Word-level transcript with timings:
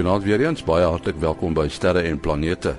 Goeienaand 0.00 0.24
weer 0.24 0.40
eens, 0.40 0.62
baie 0.64 0.86
hartlik 0.88 1.18
welkom 1.20 1.52
by 1.52 1.66
Sterre 1.68 2.00
en 2.08 2.16
Planete. 2.24 2.70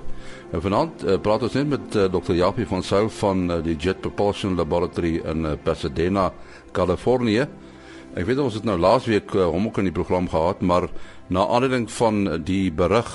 En 0.50 0.62
vanaand 0.64 1.04
uh, 1.04 1.20
praat 1.22 1.44
ons 1.46 1.54
net 1.54 1.68
met 1.70 1.94
uh, 1.94 2.08
Dr. 2.10 2.34
Japie 2.34 2.66
van 2.66 2.82
Sail 2.82 3.06
van 3.14 3.44
uh, 3.46 3.58
die 3.62 3.76
Jet 3.78 4.00
Propulsion 4.02 4.56
Laboratory 4.58 5.20
in 5.30 5.46
uh, 5.46 5.52
Pasadena, 5.54 6.32
Kalifornië. 6.74 7.46
Ek 8.18 8.26
weet 8.26 8.42
ons 8.42 8.58
het 8.58 8.66
nou 8.66 8.74
laasweek 8.74 9.36
uh, 9.38 9.46
hom 9.54 9.70
ook 9.70 9.78
in 9.78 9.92
die 9.92 9.94
program 9.94 10.26
gehad, 10.34 10.66
maar 10.66 10.88
na 11.30 11.46
aanleiding 11.46 11.86
van 11.94 12.42
die 12.42 12.72
berig 12.74 13.14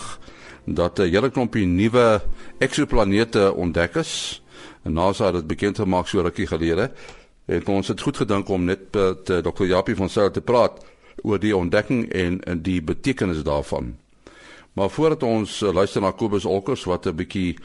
dat 0.63 1.03
'n 1.03 1.09
uh, 1.09 1.11
hele 1.11 1.27
klompie 1.29 1.67
nuwe 1.67 2.21
eksoplanete 2.63 3.51
ontdek 3.51 3.99
is, 3.99 4.41
en 4.87 4.95
NASA 4.95 5.33
het 5.33 5.41
dit 5.43 5.47
bekend 5.51 5.83
gemaak 5.83 6.07
so 6.07 6.23
rukkie 6.23 6.47
gelede, 6.47 6.93
het 7.45 7.67
ons 7.67 7.87
dit 7.87 8.01
goed 8.01 8.23
gedink 8.23 8.47
om 8.47 8.63
net 8.63 8.87
met 8.87 9.29
uh, 9.29 9.43
Dr. 9.43 9.67
Japie 9.67 9.99
van 9.99 10.09
Sail 10.09 10.31
te 10.31 10.41
praat 10.41 10.79
oor 11.23 11.39
die 11.39 11.55
ontdekking 11.55 12.07
en, 12.13 12.41
en 12.43 12.61
die 12.61 12.81
betekenis 12.81 13.43
daarvan. 13.43 13.95
Maar 14.73 14.89
voordat 14.89 15.23
ons 15.23 15.61
uh, 15.61 15.73
luister 15.73 16.01
na 16.01 16.11
Kobus 16.11 16.45
Olkers 16.45 16.83
wat 16.85 17.07
'n 17.07 17.15
bietjie 17.15 17.57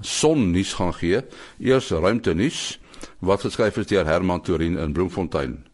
sonnuus 0.00 0.72
gaan 0.72 0.94
gee, 0.94 1.22
eers 1.58 1.90
ruimte 1.90 2.34
nuus 2.34 2.80
wat 3.18 3.40
geskryf 3.40 3.76
is 3.76 3.86
deur 3.86 4.06
Herman 4.06 4.40
Torin 4.40 4.78
in 4.78 4.92
Bloemfontein. 4.92 5.64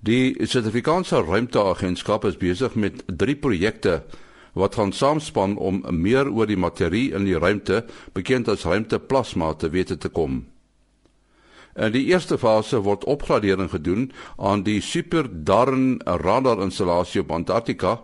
Die 0.00 0.46
Suid-Afrikaanse 0.46 1.24
Ruimteagentskap 1.26 2.24
is 2.24 2.36
besig 2.38 2.74
met 2.74 3.02
drie 3.06 3.36
projekte 3.36 4.04
wat 4.58 4.74
gaan 4.74 4.92
saamspan 4.92 5.56
om 5.56 5.82
meer 5.90 6.30
oor 6.30 6.46
die 6.46 6.58
materie 6.58 7.12
in 7.14 7.24
die 7.26 7.38
ruimte, 7.38 7.84
bekend 8.12 8.48
as 8.48 8.64
ruimteplasma, 8.64 9.54
te 9.54 9.70
wete 9.70 9.98
te 9.98 10.08
kom. 10.08 10.46
In 11.78 11.92
die 11.94 12.08
eerste 12.10 12.34
fase 12.42 12.80
word 12.82 13.04
opgradering 13.06 13.68
gedoen 13.70 14.08
aan 14.36 14.64
die 14.66 14.80
Super 14.82 15.28
Darn 15.30 16.00
radar 16.02 16.58
installasie 16.64 17.20
op 17.22 17.30
Antarktika. 17.30 18.00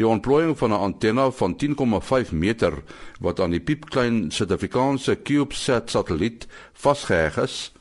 Die 0.00 0.06
ontplooiing 0.08 0.56
van 0.58 0.72
'n 0.72 0.80
antenne 0.88 1.32
van 1.32 1.56
10,5 1.56 2.32
meter 2.32 2.82
wat 3.20 3.40
aan 3.40 3.50
die 3.50 3.60
piepklein 3.60 4.30
Suid-Afrikaanse 4.30 5.16
CubeSat 5.22 5.90
satelliet 5.90 6.46
vasgeheg 6.72 7.36
is 7.36 7.72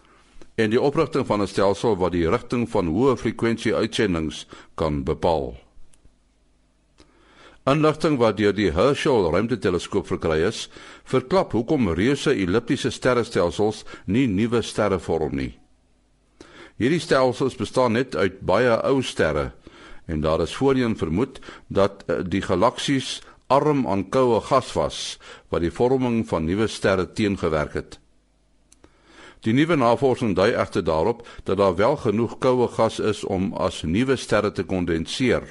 en 0.55 0.69
die 0.69 0.81
oprigting 0.81 1.25
van 1.25 1.41
'n 1.41 1.47
stelsel 1.47 1.97
wat 1.97 2.11
die 2.11 2.29
rigting 2.29 2.69
van 2.69 2.87
hoë 2.87 3.17
frekwensie 3.17 3.75
uitsendings 3.75 4.47
kan 4.75 5.03
bepaal. 5.03 5.62
Aanligting 7.63 8.17
wat 8.19 8.35
deur 8.35 8.51
die 8.51 8.73
Herschel 8.75 9.29
ruimteteleskoop 9.31 10.09
verkry 10.09 10.41
is, 10.43 10.65
verklap 11.07 11.53
hoekom 11.55 11.93
reuse 11.95 12.33
elliptiese 12.35 12.91
sterrestelsels 12.91 13.85
nie 14.03 14.25
nuwe 14.27 14.59
sterre 14.67 14.99
vorm 14.99 15.37
nie. 15.39 15.53
Hierdie 16.75 16.99
stelsels 16.99 17.55
bestaan 17.55 17.95
net 17.95 18.17
uit 18.19 18.41
baie 18.43 18.75
ou 18.83 18.99
sterre 18.99 19.53
en 20.11 20.19
daar 20.19 20.43
is 20.43 20.57
voorheen 20.59 20.97
vermoed 20.99 21.39
dat 21.71 22.03
eh, 22.07 22.19
die 22.27 22.43
galaksies 22.43 23.21
arm 23.47 23.85
aan 23.87 24.09
koue 24.11 24.41
gas 24.43 24.73
was 24.75 24.99
wat 25.47 25.63
die 25.63 25.71
vorming 25.71 26.25
van 26.27 26.43
nuwe 26.43 26.67
sterre 26.67 27.07
teengewerk 27.15 27.79
het. 27.79 27.99
Die 29.47 29.55
nuwe 29.55 29.79
navorsing 29.79 30.35
dui 30.35 30.51
egter 30.51 30.83
daarop 30.83 31.23
dat 31.47 31.63
daar 31.63 31.79
wel 31.79 31.95
genoeg 31.95 32.41
koue 32.43 32.67
gas 32.75 32.99
is 32.99 33.23
om 33.23 33.53
as 33.55 33.85
nuwe 33.87 34.19
sterre 34.19 34.51
te 34.51 34.67
kondenseer 34.67 35.47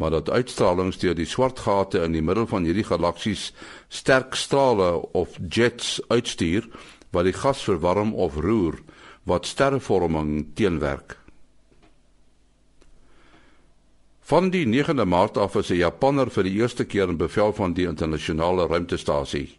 maar 0.00 0.10
dat 0.10 0.30
uitstraling 0.30 0.94
deur 0.96 1.14
die 1.14 1.28
swart 1.28 1.58
gate 1.60 2.00
in 2.00 2.14
die 2.16 2.24
middel 2.24 2.46
van 2.48 2.64
hierdie 2.64 2.86
galaksies 2.88 3.50
sterk 3.92 4.34
strale 4.34 4.94
of 5.12 5.36
jets 5.52 5.98
uitstuur 6.08 6.70
wat 7.12 7.26
die 7.28 7.36
gas 7.36 7.60
verwarm 7.68 8.14
of 8.14 8.38
roer 8.40 8.78
wat 9.28 9.46
sterrevorming 9.46 10.46
teenwerk. 10.56 11.18
Van 14.30 14.48
die 14.54 14.64
9de 14.64 15.04
Maart 15.04 15.36
af 15.36 15.58
is 15.60 15.70
'n 15.70 15.82
Japanner 15.82 16.30
vir 16.30 16.44
die 16.44 16.56
eerste 16.62 16.84
keer 16.84 17.08
in 17.08 17.16
bevel 17.16 17.52
van 17.52 17.72
die 17.72 17.86
internasionale 17.86 18.66
ruimtestasie. 18.66 19.58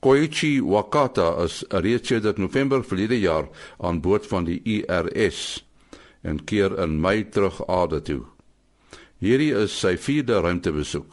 Koichi 0.00 0.60
Wakata 0.60 1.42
is 1.44 1.64
reeds 1.68 2.08
sedert 2.08 2.38
November 2.38 2.84
verlede 2.84 3.20
jaar 3.20 3.48
aan 3.78 4.00
boord 4.00 4.26
van 4.26 4.44
die 4.44 4.60
IRS 4.64 5.64
en 6.22 6.44
keer 6.44 6.78
in 6.78 7.00
Mei 7.00 7.28
terug 7.28 7.66
aarde 7.66 8.02
toe. 8.02 8.22
Hierdie 9.22 9.52
is 9.54 9.70
sy 9.78 9.92
vierde 10.02 10.40
ruimtebesoek. 10.42 11.12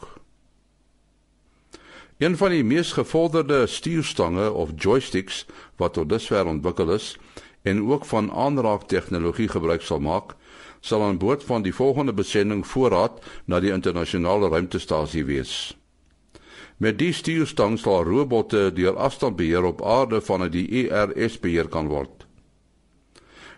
Een 2.18 2.34
van 2.36 2.50
die 2.50 2.64
mees 2.66 2.90
gevorderde 2.96 3.60
stuurstange 3.70 4.48
of 4.50 4.72
joysticks 4.74 5.44
wat 5.78 5.94
tot 5.94 6.08
dusver 6.10 6.48
ontwikkel 6.50 6.90
is 6.96 7.12
en 7.62 7.84
ook 7.86 8.08
van 8.10 8.32
aanraak 8.34 8.88
tegnologie 8.90 9.46
gebruik 9.52 9.86
sal 9.86 10.02
maak, 10.02 10.34
sal 10.80 11.04
aan 11.06 11.20
boord 11.22 11.46
van 11.46 11.62
die 11.62 11.74
volgende 11.74 12.12
besending 12.12 12.64
voorraad 12.66 13.22
na 13.46 13.60
die 13.62 13.70
internasionale 13.70 14.50
ruimtestasie 14.50 15.22
wees. 15.30 15.54
Met 16.82 16.98
die 16.98 17.12
stuurstang 17.14 17.78
sal 17.78 18.02
robotte 18.10 18.72
deur 18.74 18.98
afstandbeheer 18.98 19.70
op 19.70 19.86
aarde 19.86 20.18
vanuit 20.20 20.56
die 20.58 20.66
ERS 20.82 21.38
beheer 21.38 21.70
kan 21.70 21.86
word. 21.86 22.19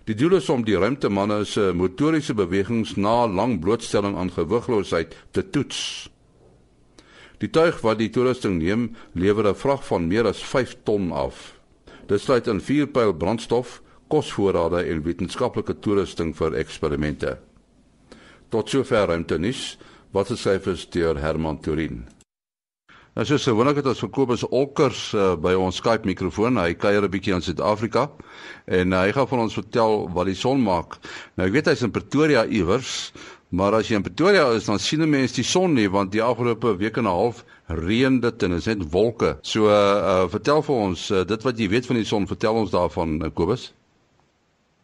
Die 0.05 0.17
doel 0.19 0.41
is 0.41 0.49
om 0.51 0.65
die 0.67 0.75
ruimtemanne 0.75 1.45
se 1.47 1.69
motoriese 1.79 2.35
bewegings 2.35 2.97
na 2.99 3.27
lang 3.31 3.61
blootstelling 3.63 4.17
aan 4.19 4.33
gewigloosheid 4.35 5.15
te 5.31 5.45
toets. 5.51 6.09
Die 7.39 7.51
tuig 7.51 7.79
wat 7.83 8.01
die 8.01 8.11
toerusting 8.11 8.59
neem, 8.59 8.97
lewer 9.15 9.47
'n 9.49 9.55
vrag 9.55 9.87
van 9.87 10.09
meer 10.09 10.27
as 10.27 10.43
5 10.43 10.77
ton 10.85 11.13
af. 11.13 11.55
Dit 12.07 12.21
sluit 12.21 12.47
in 12.47 12.61
vierpyl 12.61 13.13
brandstof, 13.13 13.83
kosvoorrade 14.09 14.83
en 14.83 15.03
wetenskaplike 15.03 15.79
toerusting 15.79 16.37
vir 16.37 16.55
eksperimente. 16.55 17.39
Tot 18.49 18.69
sover 18.69 19.07
ruimte 19.07 19.39
nis, 19.39 19.79
wat 20.13 20.31
is 20.31 20.89
deur 20.91 21.19
Herman 21.19 21.61
Turin. 21.61 22.22
Nou 23.13 23.27
soos 23.29 23.45
gewoonlik 23.45 23.77
het 23.83 23.89
ons 23.91 23.99
vir 24.01 24.09
Kobus 24.09 24.43
Olkers 24.49 25.01
uh, 25.13 25.35
by 25.37 25.51
ons 25.61 25.77
Skype 25.83 26.09
mikrofoon. 26.09 26.57
Hy 26.57 26.73
kuier 26.81 27.05
'n 27.05 27.13
bietjie 27.13 27.35
in 27.37 27.43
Suid-Afrika 27.45 28.07
en 28.65 28.95
uh, 28.95 29.01
hy 29.05 29.11
gaan 29.13 29.29
van 29.29 29.43
ons 29.43 29.57
vertel 29.59 30.07
wat 30.15 30.31
die 30.31 30.37
son 30.39 30.63
maak. 30.65 30.97
Nou 31.37 31.45
ek 31.45 31.53
weet 31.53 31.69
hy's 31.69 31.83
in 31.85 31.93
Pretoria 31.93 32.47
iewers, 32.49 33.13
maar 33.53 33.77
as 33.77 33.91
jy 33.91 33.99
in 34.01 34.07
Pretoria 34.07 34.47
is, 34.57 34.65
dan 34.65 34.81
sien 34.81 35.05
'n 35.05 35.11
mens 35.13 35.37
die 35.37 35.45
son 35.45 35.77
nie 35.77 35.91
want 35.93 36.13
die 36.13 36.23
afgelope 36.25 36.73
week 36.81 36.97
en 36.97 37.05
'n 37.05 37.13
half 37.13 37.45
reën 37.69 38.17
dit 38.21 38.43
en 38.43 38.51
dit 38.57 38.59
is 38.59 38.71
net 38.73 38.89
wolke. 38.97 39.37
So 39.43 39.69
uh, 39.69 40.25
uh 40.25 40.29
vertel 40.33 40.63
vir 40.63 40.75
ons 40.75 41.11
uh, 41.11 41.21
dit 41.25 41.43
wat 41.45 41.59
jy 41.59 41.69
weet 41.69 41.87
van 41.87 42.01
die 42.01 42.09
son, 42.09 42.27
vertel 42.27 42.55
ons 42.65 42.73
daarvan 42.73 43.21
uh, 43.21 43.29
Kobus. 43.29 43.75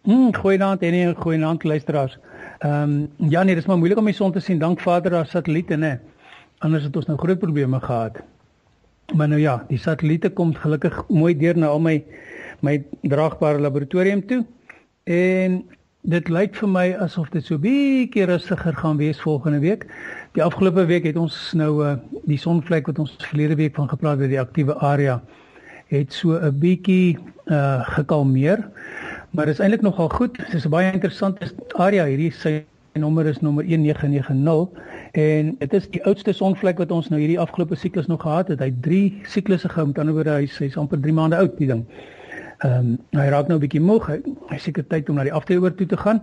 Mm, 0.05 0.35
goeienaand 0.37 0.83
en 0.83 0.95
'n 0.95 1.17
goeienaand 1.17 1.65
luisteraars. 1.65 2.19
Ehm 2.61 3.09
um, 3.17 3.31
ja 3.31 3.43
nee, 3.43 3.55
dit 3.55 3.65
is 3.65 3.69
maar 3.69 3.79
moeilik 3.79 3.99
om 3.99 4.05
die 4.05 4.15
son 4.15 4.33
te 4.33 4.41
sien. 4.41 4.59
Dank 4.59 4.81
Vader 4.81 5.11
daar 5.11 5.27
satelliete, 5.27 5.77
né? 5.77 5.97
Anders 6.59 6.85
het 6.89 6.97
ons 6.97 7.07
nou 7.07 7.19
groot 7.19 7.39
probleme 7.39 7.81
gehad. 7.81 8.19
Maar 9.15 9.29
nou 9.29 9.41
ja, 9.41 9.65
die 9.69 9.79
satelliete 9.79 10.31
kom 10.31 10.55
gelukkig 10.55 11.05
mooi 11.09 11.37
deur 11.39 11.57
na 11.57 11.67
al 11.67 11.81
my 11.81 12.05
my 12.61 12.81
draagbare 13.07 13.61
laboratorium 13.63 14.25
toe. 14.27 14.43
En 15.05 15.61
dit 16.03 16.29
lyk 16.29 16.57
vir 16.59 16.69
my 16.69 16.87
asof 17.05 17.29
dit 17.31 17.45
so 17.47 17.59
bietjie 17.63 18.27
rustiger 18.27 18.75
gaan 18.75 18.99
wees 18.99 19.21
volgende 19.23 19.61
week. 19.63 19.87
Die 20.35 20.43
afgelope 20.43 20.85
week 20.91 21.07
het 21.07 21.17
ons 21.17 21.37
nou 21.55 21.85
uh, 21.85 21.95
die 22.27 22.39
sonvlek 22.39 22.91
wat 22.91 22.99
ons 22.99 23.15
verlede 23.23 23.55
week 23.55 23.79
van 23.79 23.89
gepraat 23.89 24.19
het, 24.19 24.33
die 24.33 24.41
aktiewe 24.41 24.75
area 24.83 25.21
het 25.89 26.13
so 26.13 26.37
'n 26.37 26.59
bietjie 26.59 27.19
uh 27.47 27.87
gekalmeer. 27.95 28.69
Maar 29.31 29.47
dit 29.47 29.55
is 29.55 29.61
eintlik 29.61 29.83
nogal 29.83 30.09
goed. 30.09 30.37
Dit 30.37 30.55
is 30.55 30.67
'n 30.67 30.71
baie 30.71 30.93
interessante 30.93 31.55
area 31.77 32.05
hierdie 32.05 32.33
sy 32.33 32.65
nommer 32.93 33.27
is 33.27 33.41
nommer 33.41 33.65
1990 33.67 34.69
en 35.13 35.57
dit 35.59 35.73
is 35.73 35.89
die 35.91 36.05
oudste 36.05 36.33
sonvlek 36.33 36.79
wat 36.79 36.91
ons 36.91 37.09
nou 37.09 37.21
hierdie 37.21 37.41
afgelope 37.41 37.77
siklus 37.77 38.07
nog 38.07 38.23
gehad 38.23 38.49
het. 38.49 38.59
Hy 38.59 38.71
het 38.73 38.83
3 38.83 39.21
siklusse 39.23 39.69
gehou. 39.69 39.87
Met 39.87 39.99
ander 39.99 40.15
woorde, 40.15 40.31
hy 40.31 40.47
hy's 40.47 40.77
amper 40.77 41.01
3 41.01 41.13
maande 41.13 41.37
oud, 41.37 41.59
die 41.59 41.69
ding. 41.71 41.85
Ehm 42.59 42.79
um, 42.79 42.97
hy 43.21 43.29
raak 43.31 43.49
nou 43.49 43.59
'n 43.59 43.63
bietjie 43.63 43.81
moeg. 43.81 44.07
Hy, 44.51 44.59
seker 44.59 44.87
tyd 44.87 45.09
om 45.09 45.17
na 45.17 45.23
die 45.23 45.33
afteoor 45.33 45.75
toe 45.75 45.87
te 45.87 45.97
gaan. 45.97 46.21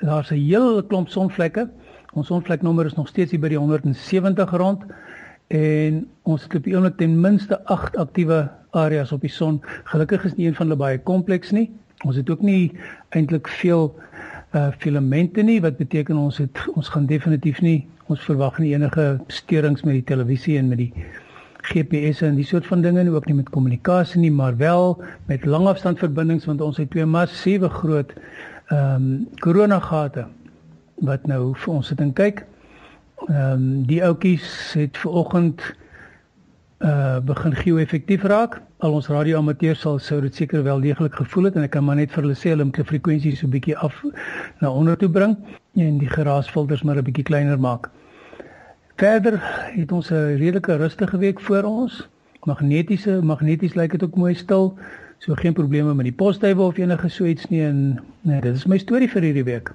Daar's 0.00 0.30
'n 0.30 0.34
hele 0.34 0.82
klomp 0.86 1.08
sonvlekke. 1.08 1.68
Ons 2.14 2.26
sonvlek 2.26 2.62
nommer 2.62 2.86
is 2.86 2.94
nog 2.94 3.08
steeds 3.08 3.30
hier 3.30 3.40
by 3.40 3.48
die 3.48 3.58
170 3.58 4.50
rond 4.50 4.82
en 5.48 6.06
ons 6.22 6.42
het 6.42 6.54
op 6.54 6.64
die 6.64 6.74
oomblik 6.74 6.96
ten 6.96 7.20
minste 7.20 7.64
8 7.64 7.96
aktiewe 7.96 8.50
areas 8.70 9.12
op 9.12 9.20
die 9.20 9.30
son. 9.30 9.60
Gelukkig 9.84 10.24
is 10.24 10.34
nie 10.34 10.46
een 10.46 10.54
van 10.54 10.66
hulle 10.66 10.78
baie 10.78 10.98
kompleks 10.98 11.50
nie. 11.50 11.70
Ons 12.04 12.16
het 12.16 12.30
ook 12.30 12.42
nie 12.42 12.72
eintlik 13.08 13.48
veel 13.48 13.94
uh 14.54 14.68
filamente 14.78 15.42
nie 15.42 15.60
wat 15.62 15.76
beteken 15.78 16.16
ons 16.16 16.38
het 16.42 16.62
ons 16.74 16.88
gaan 16.88 17.06
definitief 17.06 17.60
nie 17.60 17.86
ons 18.10 18.22
verwag 18.26 18.58
nie 18.58 18.72
enige 18.74 19.20
steurings 19.28 19.84
met 19.86 20.00
die 20.00 20.08
televisie 20.14 20.58
en 20.58 20.68
met 20.68 20.78
die 20.78 20.92
GPS 21.70 22.22
en 22.26 22.34
die 22.34 22.46
soort 22.48 22.66
van 22.66 22.82
dinge 22.82 23.04
nie 23.04 23.14
ook 23.14 23.26
nie 23.28 23.36
met 23.38 23.50
kommunikasie 23.54 24.20
nie 24.20 24.32
maar 24.34 24.56
wel 24.56 24.96
met 25.26 25.44
langafstandverbindings 25.44 26.48
want 26.50 26.60
ons 26.60 26.80
het 26.82 26.90
twee 26.90 27.06
massiewe 27.06 27.68
groot 27.68 28.14
ehm 28.70 28.94
um, 28.94 29.28
koronagate 29.42 30.26
wat 31.06 31.26
nou 31.26 31.54
vir 31.56 31.74
ons 31.74 31.88
sit 31.90 32.00
en 32.04 32.12
kyk. 32.16 32.44
Ehm 33.26 33.52
um, 33.52 33.64
die 33.88 34.00
ouetjies 34.04 34.46
het 34.78 34.98
ver 35.00 35.16
oggend 35.22 35.64
uh 36.80 37.20
begin 37.20 37.52
geo-effektief 37.54 38.22
raak. 38.22 38.60
Al 38.78 38.94
ons 38.96 39.08
radioamateurs 39.12 39.80
sal 39.84 39.98
sou 40.00 40.20
dit 40.24 40.34
seker 40.34 40.62
wel 40.64 40.80
deeglik 40.80 41.14
gevoel 41.14 41.50
het 41.50 41.56
en 41.56 41.66
ek 41.66 41.74
kan 41.74 41.84
maar 41.84 41.98
net 41.98 42.12
vir 42.14 42.24
hulle 42.24 42.36
sê 42.38 42.54
hulle 42.54 42.64
moet 42.64 42.78
die 42.80 42.84
frekwensie 42.88 43.34
so 43.36 43.46
'n 43.46 43.52
bietjie 43.52 43.76
af 43.76 43.98
na 44.60 44.70
onder 44.72 44.96
toe 44.96 45.10
bring 45.10 45.36
en 45.76 45.98
die 45.98 46.08
geraasfilters 46.08 46.82
maar 46.82 46.96
'n 46.96 47.04
bietjie 47.04 47.24
kleiner 47.24 47.60
maak. 47.60 47.90
Verder 48.96 49.36
het 49.76 49.92
ons 49.92 50.10
'n 50.10 50.40
redelike 50.40 50.76
rustige 50.76 51.18
week 51.18 51.40
voor 51.40 51.62
ons. 51.62 52.08
Magnetiese 52.44 53.20
magneties 53.22 53.74
lyk 53.74 53.90
dit 53.90 54.02
ook 54.02 54.16
mooi 54.16 54.34
stil. 54.34 54.78
So 55.18 55.34
geen 55.34 55.52
probleme 55.52 55.94
met 55.94 56.04
die 56.04 56.16
posduiwe 56.16 56.62
of 56.62 56.76
enige 56.76 57.08
so 57.08 57.24
iets 57.24 57.48
nie 57.48 57.62
en 57.62 58.00
nee, 58.20 58.40
dit 58.40 58.54
is 58.54 58.66
my 58.66 58.78
storie 58.78 59.08
vir 59.08 59.22
hierdie 59.22 59.44
week. 59.44 59.72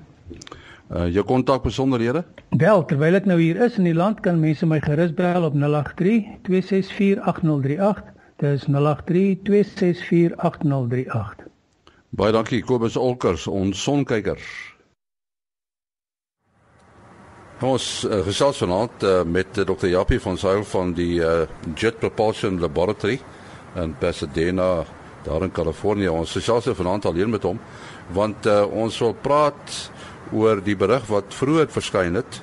Uh 0.90 1.08
jou 1.10 1.26
kontak 1.26 1.64
besonderhede? 1.64 2.22
Wel, 2.50 2.86
terwyl 2.86 3.18
ek 3.18 3.26
nou 3.26 3.40
hier 3.42 3.58
is 3.66 3.80
in 3.82 3.88
die 3.88 3.96
land 3.96 4.20
kan 4.22 4.38
mense 4.38 4.68
my 4.70 4.78
gerus 4.86 5.16
bel 5.18 5.48
op 5.48 5.56
083 5.58 6.28
264 6.46 7.24
8038. 7.26 8.04
Dis 8.44 8.68
083 8.70 9.42
264 9.48 10.38
8038. 10.38 11.48
Baie 12.16 12.32
dankie 12.32 12.62
Kobus 12.62 12.96
Olkers, 12.96 13.48
ons 13.48 13.82
sonkyker. 13.82 14.38
Ons 17.66 17.88
uh, 18.06 18.20
gesels 18.28 18.62
vanaand 18.62 19.04
uh, 19.08 19.24
met 19.26 19.58
Dr. 19.58 19.88
Japie 19.90 20.20
van 20.22 20.38
Sail 20.38 20.62
van 20.70 20.94
die 20.94 21.18
uh, 21.24 21.48
Jet 21.74 21.98
Propulsion 22.00 22.60
Laboratory 22.62 23.18
in 23.80 23.96
Pasadena, 23.98 24.84
daar 25.26 25.48
in 25.48 25.52
Kalifornië. 25.52 26.12
Ons 26.14 26.36
gesels 26.38 26.70
vanaand 26.78 27.10
alleen 27.10 27.34
met 27.34 27.44
hom 27.48 27.60
want 28.14 28.46
uh, 28.46 28.62
ons 28.70 29.00
wil 29.02 29.16
praat 29.18 29.90
oor 30.34 30.62
die 30.64 30.76
berig 30.76 31.06
wat 31.12 31.34
vroeër 31.34 31.68
verskyn 31.70 32.16
het 32.16 32.42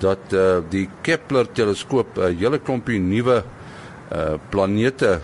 dat 0.00 0.32
uh, 0.32 0.60
die 0.70 0.88
Kepler 1.02 1.48
teleskoop 1.52 2.16
'n 2.16 2.20
uh, 2.20 2.38
hele 2.38 2.58
klompie 2.58 2.98
nuwe 2.98 3.42
uh, 4.12 4.34
planete 4.50 5.20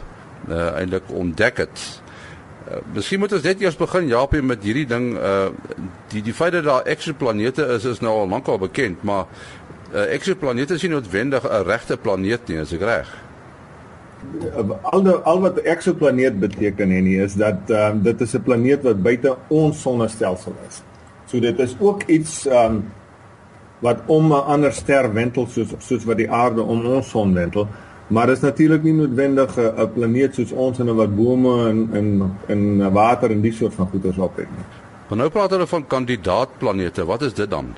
uh, 0.49 0.79
eintlik 0.79 1.11
ontdek 1.11 1.57
het. 1.57 2.03
Uh, 2.67 2.81
miskien 2.95 3.19
moet 3.19 3.33
ons 3.33 3.43
net 3.43 3.61
eers 3.61 3.77
begin 3.77 4.09
Japie 4.09 4.43
met 4.43 4.63
hierdie 4.63 4.87
ding 4.87 5.15
uh 5.17 5.49
die 6.13 6.23
die 6.23 6.35
feit 6.35 6.53
dat 6.53 6.65
daar 6.65 6.87
eksoplanete 6.87 7.67
is 7.77 7.85
is 7.85 8.01
nou 8.01 8.13
al 8.13 8.29
lankal 8.29 8.59
bekend, 8.59 9.03
maar 9.03 9.27
uh, 9.95 10.13
eksoplanete 10.13 10.75
is 10.75 10.83
nie 10.83 10.91
noodwendig 10.91 11.45
'n 11.45 11.65
regte 11.67 11.97
planeet 11.97 12.49
nie, 12.49 12.59
is 12.61 12.73
ek 12.73 12.81
reg? 12.81 13.15
Al 14.83 15.03
die, 15.03 15.13
al 15.13 15.41
wat 15.41 15.59
eksoplaneet 15.59 16.41
beteken 16.41 16.91
en 16.91 17.05
nie 17.05 17.19
is 17.23 17.35
dat 17.39 17.71
um, 17.71 18.03
dit 18.03 18.21
is 18.21 18.35
'n 18.35 18.43
planeet 18.43 18.83
wat 18.83 19.03
buite 19.03 19.37
ons 19.49 19.81
sonnestelsel 19.81 20.55
is. 20.69 20.83
So 21.27 21.41
dit 21.41 21.59
is 21.59 21.77
ook 21.79 22.03
iets 22.07 22.47
um 22.47 22.85
wat 23.79 23.99
om 24.07 24.33
'n 24.33 24.47
ander 24.47 24.73
ster 24.73 25.13
wentel 25.13 25.47
soos 25.47 25.75
soos 25.79 26.05
wat 26.05 26.17
die 26.17 26.31
aarde 26.31 26.63
om 26.63 26.87
ons 26.87 27.09
son 27.09 27.35
wentel. 27.35 27.69
Maar 28.07 28.27
dit 28.27 28.37
is 28.37 28.43
natuurlik 28.43 28.83
nie 28.83 28.93
noodwendig 28.93 29.59
'n 29.59 29.93
planeet 29.93 30.35
soos 30.35 30.53
ons 30.53 30.79
en 30.79 30.95
wat 30.95 31.17
bome 31.17 31.69
en 31.69 31.89
en 31.93 32.37
en 32.47 32.93
water 32.93 33.31
en 33.31 33.41
die 33.41 33.53
soort 33.53 33.75
van 33.75 33.87
goeders 33.87 34.19
op 34.19 34.37
het 34.37 34.49
nie. 34.51 34.65
Maar 35.09 35.19
nou 35.19 35.31
praat 35.31 35.51
hulle 35.51 35.67
van 35.67 35.87
kandidaatplanete. 35.87 37.05
Wat 37.05 37.23
is 37.23 37.35
dit 37.35 37.51
dan? 37.51 37.75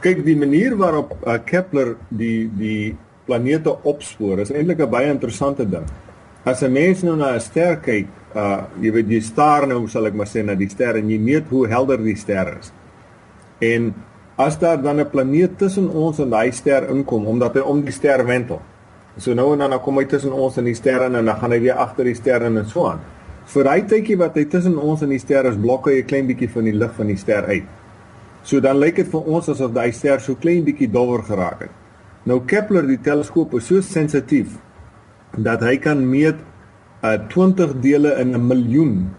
Kyk, 0.00 0.24
die 0.24 0.36
manier 0.36 0.76
waarop 0.76 1.16
uh, 1.26 1.36
Kepler 1.44 1.96
die 2.08 2.50
die 2.56 2.96
planete 3.24 3.82
opspoor 3.82 4.38
is 4.38 4.50
eintlik 4.50 4.80
'n 4.80 4.90
baie 4.90 5.10
interessante 5.10 5.68
ding. 5.68 5.84
As 6.44 6.62
'n 6.62 6.72
mens 6.72 7.02
nou 7.02 7.16
na 7.16 7.34
'n 7.34 7.40
ster 7.40 7.76
kyk, 7.76 8.06
uh 8.36 8.66
jy 8.82 8.92
weet 8.92 9.10
jy 9.14 9.20
staar 9.24 9.66
nou 9.66 9.86
sal 9.88 10.06
ek 10.06 10.14
maar 10.14 10.28
sê 10.28 10.44
na 10.44 10.54
die 10.54 10.68
ster 10.68 10.98
en 11.00 11.08
jy 11.10 11.18
meet 11.18 11.48
hoe 11.50 11.66
helder 11.68 12.02
die 12.04 12.16
ster 12.20 12.52
is. 12.58 12.72
En 13.64 13.94
as 14.36 14.58
daar 14.60 14.82
dan 14.82 15.00
'n 15.00 15.10
planeet 15.10 15.58
tussen 15.58 15.88
ons 15.88 16.18
en 16.18 16.30
daai 16.30 16.52
ster 16.52 16.90
inkom 16.90 17.26
omdat 17.26 17.54
hy 17.54 17.60
om 17.60 17.80
die 17.80 17.92
ster 17.92 18.26
wentel. 18.26 18.60
So 19.16 19.34
nou 19.34 19.52
en 19.52 19.58
dan 19.58 19.70
dan 19.70 19.80
kom 19.80 19.96
hy 19.98 20.04
tussen 20.04 20.32
ons 20.32 20.56
en 20.56 20.64
die 20.64 20.74
ster 20.74 21.02
en 21.02 21.12
dan 21.12 21.36
gaan 21.36 21.52
hy 21.52 21.60
weer 21.60 21.74
agter 21.74 22.04
die 22.04 22.14
ster 22.14 22.42
en 22.42 22.64
so 22.66 22.86
aan. 22.86 23.00
Vir 23.46 23.64
daai 23.64 23.82
tydjie 23.86 24.16
wat 24.18 24.34
hy 24.34 24.44
tussen 24.44 24.76
ons 24.76 25.02
en 25.02 25.08
die 25.08 25.18
ster 25.18 25.46
is, 25.46 25.56
blok 25.56 25.86
hy 25.86 26.02
'n 26.02 26.06
klein 26.06 26.26
bietjie 26.26 26.50
van 26.50 26.64
die 26.64 26.72
lig 26.72 26.92
van 26.94 27.06
die 27.06 27.16
ster 27.16 27.44
uit. 27.44 27.64
So 28.42 28.60
dan 28.60 28.78
lyk 28.78 28.96
dit 28.96 29.08
vir 29.08 29.22
ons 29.26 29.48
asof 29.48 29.72
daai 29.72 29.92
ster 29.92 30.20
so 30.20 30.34
klein 30.34 30.64
bietjie 30.64 30.90
dowwer 30.90 31.22
geraak 31.22 31.60
het. 31.60 31.70
Nou 32.26 32.40
Kepler 32.46 32.86
die 32.86 32.98
teleskoop 32.98 33.54
is 33.54 33.66
so 33.66 33.80
sensitief 33.80 34.58
dat 35.36 35.60
hy 35.60 35.76
kan 35.76 36.10
meet 36.10 36.36
uh 37.02 37.18
20 37.28 37.80
dele 37.80 38.14
in 38.20 38.34
'n 38.34 38.46
miljoen. 38.46 39.10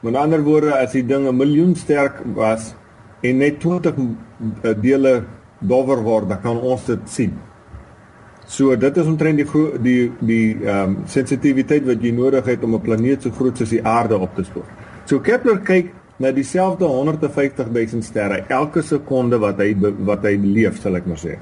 Met 0.00 0.14
ander 0.14 0.42
woorde, 0.42 0.74
as 0.74 0.92
die 0.92 1.06
ding 1.06 1.26
'n 1.28 1.36
miljoen 1.36 1.74
sterk 1.74 2.22
was 2.34 2.74
en 3.20 3.36
net 3.38 3.60
20 3.60 3.94
uh, 3.96 4.74
dele 4.80 5.24
dowwer 5.58 6.02
word, 6.02 6.28
dan 6.28 6.40
kan 6.40 6.60
ons 6.60 6.84
dit 6.84 7.00
sien. 7.04 7.32
So 8.46 8.76
dit 8.76 8.96
is 8.96 9.06
omtrent 9.06 9.36
die 9.36 9.46
die 9.82 10.12
die 10.20 10.54
ehm 10.62 10.82
um, 10.82 10.96
sensitiwiteit 11.06 11.86
wat 11.86 12.02
jy 12.02 12.12
nodig 12.14 12.44
het 12.46 12.62
om 12.62 12.74
'n 12.74 12.80
planeet 12.80 13.22
so 13.22 13.30
groot 13.30 13.56
soos 13.56 13.70
die 13.70 13.82
aarde 13.82 14.18
op 14.18 14.34
te 14.34 14.44
spoor. 14.44 14.66
So 15.04 15.20
Kepler 15.20 15.58
kyk 15.58 15.92
na 16.18 16.30
dieselfde 16.32 16.84
150 16.84 17.66
000 17.72 18.02
sterre 18.02 18.44
elke 18.48 18.82
sekonde 18.82 19.38
wat 19.38 19.58
hy 19.58 19.74
wat 20.04 20.22
hy 20.22 20.36
leef, 20.36 20.80
sal 20.80 20.96
ek 20.96 21.06
maar 21.06 21.18
sê. 21.18 21.38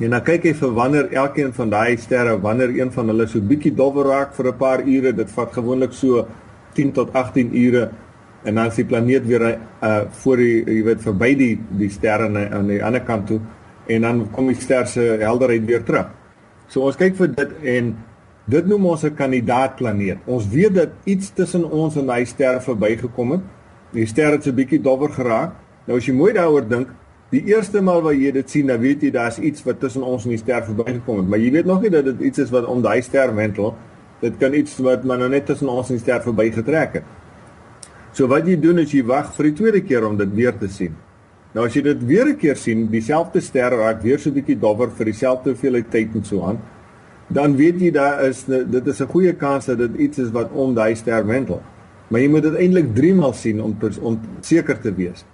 En 0.00 0.10
dan 0.10 0.22
kyk 0.22 0.44
hy 0.44 0.54
vir 0.54 0.72
wanneer 0.72 1.10
elkeen 1.12 1.52
van 1.52 1.70
daai 1.70 1.96
sterre, 1.96 2.40
wanneer 2.40 2.70
een 2.78 2.92
van 2.92 3.08
hulle 3.12 3.26
so 3.26 3.40
bietjie 3.40 3.74
dowwer 3.74 4.06
raak 4.06 4.34
vir 4.34 4.46
'n 4.48 4.56
paar 4.56 4.80
ure, 4.86 5.12
dit 5.12 5.30
vat 5.30 5.52
gewoonlik 5.52 5.92
so 5.92 6.26
10 6.74 6.92
tot 6.92 7.12
18 7.12 7.54
ure 7.54 7.90
en 8.44 8.54
dan 8.54 8.66
as 8.66 8.76
die 8.76 8.84
planeet 8.84 9.26
weer 9.26 9.44
uh 9.82 10.00
voor 10.22 10.36
die 10.36 10.64
jy 10.66 10.82
weet 10.84 11.02
verby 11.02 11.34
die 11.38 11.58
die 11.78 11.90
sterre 11.90 12.28
aan 12.28 12.66
die 12.66 12.82
ander 12.82 13.04
kant 13.06 13.26
toe 13.26 13.40
en 13.86 14.02
dan 14.02 14.30
kom 14.32 14.48
die 14.50 14.58
ster 14.60 14.86
se 14.86 15.18
helderheid 15.20 15.66
weer 15.66 15.82
terug. 15.82 16.08
So 16.68 16.86
ons 16.86 16.96
kyk 16.96 17.16
vir 17.18 17.28
dit 17.34 17.50
en 17.76 17.96
dit 18.50 18.66
noem 18.66 18.86
ons 18.86 19.04
'n 19.04 19.14
kandidaatplaneet. 19.14 20.18
Ons 20.26 20.48
weet 20.48 20.74
dat 20.74 20.90
iets 21.04 21.32
tussen 21.34 21.70
ons 21.70 21.96
en 21.96 22.06
daai 22.06 22.24
ster 22.26 22.60
verbygekom 22.60 23.32
het. 23.32 23.40
Die 23.92 24.06
ster 24.06 24.32
het 24.32 24.44
so 24.44 24.52
bietjie 24.52 24.82
dowwer 24.82 25.10
geraak. 25.10 25.52
Nou 25.86 25.98
as 25.98 26.06
jy 26.06 26.14
mooi 26.14 26.32
daaroor 26.32 26.68
dink, 26.68 26.88
Die 27.32 27.40
eerste 27.48 27.80
maal 27.80 28.02
wat 28.04 28.18
jy 28.20 28.28
dit 28.34 28.50
sien, 28.52 28.68
dan 28.68 28.80
weet 28.82 29.06
jy 29.06 29.10
daar's 29.14 29.38
iets 29.40 29.62
wat 29.64 29.78
tussen 29.80 30.02
ons 30.04 30.26
en 30.26 30.34
die 30.34 30.40
ster 30.40 30.66
verbygekom 30.66 31.22
het, 31.22 31.28
maar 31.32 31.40
jy 31.40 31.52
weet 31.54 31.68
nog 31.70 31.80
nie 31.80 31.90
dat 31.94 32.04
dit 32.10 32.26
iets 32.28 32.42
is 32.44 32.50
wat 32.52 32.66
om 32.68 32.82
daai 32.84 33.00
ster 33.00 33.32
wentel. 33.32 33.72
Dit 34.20 34.36
kan 34.38 34.52
iets 34.54 34.76
wat 34.84 35.06
maar 35.08 35.22
nou 35.22 35.30
net 35.32 35.46
tussen 35.48 35.70
ons 35.72 35.88
en 35.88 35.96
die 35.96 36.04
ster 36.04 36.20
verbygetrek 36.20 36.98
het. 37.00 37.06
So 38.12 38.28
wat 38.28 38.44
jy 38.44 38.58
doen 38.60 38.82
is 38.84 38.92
jy 38.92 39.00
wag 39.08 39.32
vir 39.32 39.48
die 39.48 39.54
tweede 39.62 39.80
keer 39.80 40.04
om 40.04 40.20
dit 40.20 40.36
weer 40.36 40.52
te 40.60 40.68
sien. 40.68 40.92
Nou 41.56 41.64
as 41.64 41.76
jy 41.76 41.82
dit 41.88 42.04
weer 42.04 42.28
'n 42.28 42.36
keer 42.36 42.56
sien, 42.56 42.86
dieselfde 42.92 43.40
ster 43.40 43.70
raak 43.80 44.02
weer 44.02 44.18
so 44.18 44.28
'n 44.28 44.34
bietjie 44.34 44.60
dowwer 44.60 44.90
vir 44.90 45.06
dieselfde 45.06 45.50
hoeveelheid 45.50 45.90
tyd 45.90 46.14
en 46.14 46.24
so 46.24 46.42
aan, 46.44 46.60
dan 47.28 47.56
weet 47.56 47.80
jy 47.80 47.90
daar 47.90 48.24
is 48.28 48.44
dit 48.44 48.86
is 48.86 49.00
'n 49.00 49.08
goeie 49.08 49.32
kans 49.32 49.66
dat 49.66 49.78
dit 49.78 49.96
iets 49.96 50.18
is 50.18 50.30
wat 50.30 50.52
om 50.52 50.74
daai 50.74 50.94
ster 50.94 51.26
wentel. 51.26 51.62
Maar 52.08 52.20
jy 52.20 52.28
moet 52.28 52.42
dit 52.42 52.54
eintlik 52.54 52.94
3 52.94 53.14
maal 53.14 53.32
sien 53.32 53.62
om 53.62 53.76
om 54.02 54.20
seker 54.40 54.78
te 54.80 54.94
wees. 54.94 55.24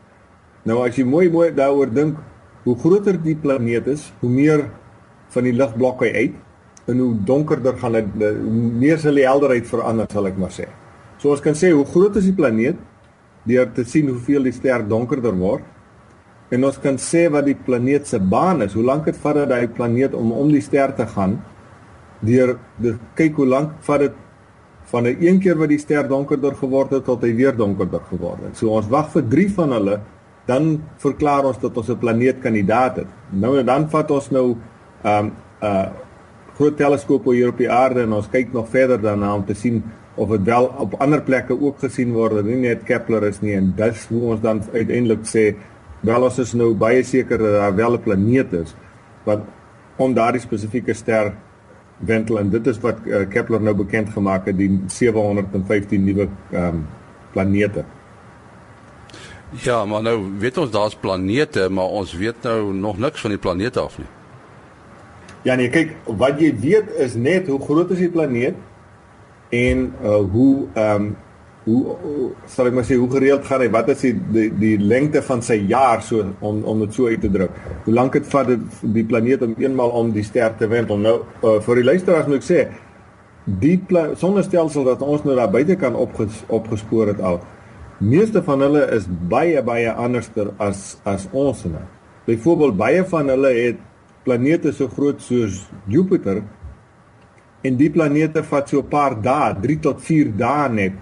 Nou 0.69 0.83
as 0.85 0.99
jy 0.99 1.07
mooi 1.09 1.29
mooi 1.33 1.49
daaroor 1.57 1.89
dink, 1.95 2.19
hoe 2.67 2.75
groter 2.83 3.17
die 3.23 3.37
planeet 3.39 3.89
is, 3.89 4.11
hoe 4.21 4.31
meer 4.31 4.67
van 5.33 5.47
die 5.49 5.55
ligblok 5.57 6.05
hy 6.05 6.11
uit 6.27 6.37
en 6.89 7.01
hoe 7.05 7.15
donkerder 7.29 7.77
gaan 7.81 7.97
dit 7.97 8.13
hoe 8.19 8.69
meer 8.83 9.01
sal 9.01 9.17
die 9.17 9.27
helderheid 9.29 9.67
verander, 9.69 10.09
sal 10.13 10.29
ek 10.29 10.39
maar 10.41 10.53
sê. 10.53 10.67
So 11.21 11.33
ons 11.33 11.43
kan 11.45 11.57
sê 11.57 11.73
hoe 11.75 11.87
groot 11.89 12.17
is 12.21 12.29
die 12.29 12.37
planeet 12.37 12.79
deur 13.49 13.69
te 13.77 13.85
sien 13.89 14.09
hoeveel 14.11 14.49
die 14.49 14.55
ster 14.57 14.85
donkerder 14.89 15.37
word. 15.37 15.65
En 16.53 16.65
ons 16.65 16.79
kan 16.81 16.97
sê 17.01 17.27
wat 17.33 17.47
die 17.49 17.57
planeet 17.57 18.09
se 18.09 18.21
baan 18.21 18.65
is, 18.65 18.75
hoe 18.77 18.85
lank 18.85 19.09
dit 19.09 19.17
vat 19.21 19.37
dat 19.43 19.53
hy 19.57 19.69
planeet 19.77 20.17
om 20.17 20.33
om 20.33 20.53
die 20.53 20.65
ster 20.65 20.95
te 20.97 21.07
gaan 21.09 21.39
deur 22.25 22.57
te 22.83 22.97
kyk 23.17 23.37
hoe 23.39 23.47
lank 23.47 23.77
vat 23.87 24.01
dit 24.07 24.15
van 24.91 25.07
'n 25.07 25.17
een 25.21 25.41
keer 25.41 25.59
wat 25.59 25.69
die 25.69 25.79
ster 25.79 26.09
donkerder 26.09 26.55
geword 26.57 26.91
het 26.91 27.05
tot 27.05 27.23
hy 27.23 27.33
weer 27.37 27.57
donkerder 27.57 28.01
geword 28.11 28.41
het. 28.43 28.57
So 28.57 28.71
ons 28.71 28.89
wag 28.89 29.11
vir 29.13 29.23
3 29.29 29.51
van 29.51 29.73
hulle 29.73 30.01
dan 30.49 30.79
verklaar 30.97 31.45
ons 31.45 31.61
dat 31.61 31.77
ons 31.77 31.89
'n 31.89 31.99
planeetkandidaat 31.99 32.97
het. 32.97 33.11
Nou 33.31 33.59
en 33.59 33.67
dan 33.67 33.89
vat 33.91 34.11
ons 34.11 34.31
nou 34.31 34.57
'n 35.05 35.09
um, 35.09 35.27
'n 35.27 35.33
uh, 35.65 35.89
groot 36.55 36.77
teleskoop 36.77 37.25
hier 37.25 37.49
op 37.49 37.59
die 37.59 37.71
aarde 37.71 38.03
en 38.03 38.13
ons 38.13 38.29
kyk 38.31 38.53
nog 38.53 38.69
verder 38.69 39.01
daarna 39.01 39.35
om 39.35 39.45
te 39.47 39.55
sien 39.55 39.83
of 40.15 40.29
dit 40.35 40.43
wel 40.43 40.65
op 40.79 40.95
ander 40.99 41.23
plekke 41.23 41.61
ook 41.61 41.79
gesien 41.79 42.13
word, 42.13 42.45
nie 42.45 42.57
net 42.57 42.83
Kepler 42.83 43.29
is 43.29 43.41
nie 43.41 43.55
en 43.55 43.73
dis 43.77 44.07
hoe 44.11 44.23
ons 44.33 44.41
dan 44.41 44.63
uiteindelik 44.73 45.23
sê 45.23 45.55
wel 46.01 46.23
ons 46.23 46.39
is 46.39 46.55
nou 46.59 46.73
baie 46.75 47.03
seker 47.03 47.39
dat 47.39 47.53
daar 47.61 47.77
wel 47.77 47.93
'n 47.95 48.03
planeet 48.03 48.53
is 48.53 48.75
wat 49.25 49.41
om 49.97 50.15
daardie 50.15 50.41
spesifieke 50.41 50.95
ster 50.95 51.33
wentel 51.99 52.39
en 52.39 52.51
dit 52.51 52.67
is 52.67 52.79
wat 52.81 52.99
uh, 53.07 53.27
Kepler 53.29 53.61
nou 53.61 53.75
bekend 53.75 54.11
gemaak 54.11 54.47
het 54.47 54.59
die 54.59 54.71
715 54.87 56.05
nuwe 56.05 56.29
um, 56.53 56.87
planete. 57.33 57.85
Ja, 59.51 59.85
maar 59.85 60.03
nou 60.03 60.19
weet 60.39 60.59
ons 60.59 60.71
daar's 60.71 60.97
planete, 60.97 61.69
maar 61.71 61.85
ons 61.85 62.13
weet 62.15 62.43
nou 62.43 62.75
nog 62.75 62.99
niks 62.99 63.21
van 63.21 63.31
die 63.31 63.39
planete 63.41 63.81
af 63.81 63.99
nie. 63.99 64.09
Ja 65.43 65.55
nee, 65.55 65.71
kyk, 65.73 65.95
wat 66.21 66.41
jy 66.43 66.51
weet 66.61 66.91
is 67.01 67.15
net 67.15 67.47
hoe 67.49 67.61
groot 67.63 67.91
is 67.95 68.03
die 68.03 68.13
planeet 68.13 68.59
en 69.55 69.89
uh 70.03 70.21
hoe 70.33 70.67
ehm 70.75 71.09
um, 71.09 71.17
hoe 71.69 72.31
sal 72.49 72.71
ek 72.71 72.77
maar 72.79 72.87
sê 72.89 72.97
hoe 72.97 73.11
gereeld 73.13 73.45
gaan 73.45 73.61
hy? 73.61 73.69
Wat 73.73 73.91
is 73.93 74.01
die 74.07 74.15
die, 74.33 74.49
die 74.57 74.77
lengte 74.81 75.21
van 75.25 75.43
sy 75.45 75.59
jaar 75.69 76.01
so 76.05 76.25
om 76.41 76.63
om 76.65 76.85
dit 76.85 76.95
so 76.97 77.09
uit 77.09 77.21
te 77.21 77.31
druk? 77.33 77.57
Hoe 77.85 77.95
lank 77.95 78.17
dit 78.17 78.29
vat 78.33 78.49
dit 78.49 78.79
die 78.97 79.05
planeet 79.05 79.45
om 79.45 79.55
eenmal 79.61 79.93
om 79.97 80.13
die 80.15 80.25
ster 80.25 80.55
te 80.57 80.69
wentel? 80.69 81.01
Nou 81.01 81.17
uh, 81.43 81.59
vir 81.65 81.83
die 81.83 81.89
luisteraars 81.91 82.29
moet 82.29 82.41
ek 82.41 82.49
sê 82.49 82.65
die 83.61 83.77
sonnestelsel 84.21 84.85
wat 84.85 85.05
ons 85.05 85.25
nou 85.25 85.37
daar 85.37 85.53
buite 85.53 85.77
kan 85.81 85.97
opges, 85.97 86.43
opgespoor 86.53 87.15
het 87.15 87.21
al 87.21 87.41
meeste 87.99 88.43
van 88.47 88.63
hulle 88.63 88.85
is 88.95 89.07
baie 89.09 89.63
baie 89.63 89.91
anderster 89.91 90.53
as 90.59 90.99
as 91.05 91.27
ons 91.33 91.65
nou. 91.67 91.83
Byvoorbeeld 92.29 92.77
baie 92.77 93.05
van 93.05 93.29
hulle 93.33 93.53
het 93.57 93.81
planete 94.25 94.73
so 94.73 94.89
groot 94.89 95.21
soos 95.25 95.65
Jupiter 95.89 96.43
en 97.67 97.77
die 97.77 97.91
planete 97.91 98.43
vat 98.43 98.69
so 98.69 98.79
'n 98.79 98.89
paar 98.89 99.21
dae, 99.23 99.55
3 99.63 99.79
tot 99.81 100.01
4 100.01 100.33
dae 100.37 100.69
net 100.69 100.93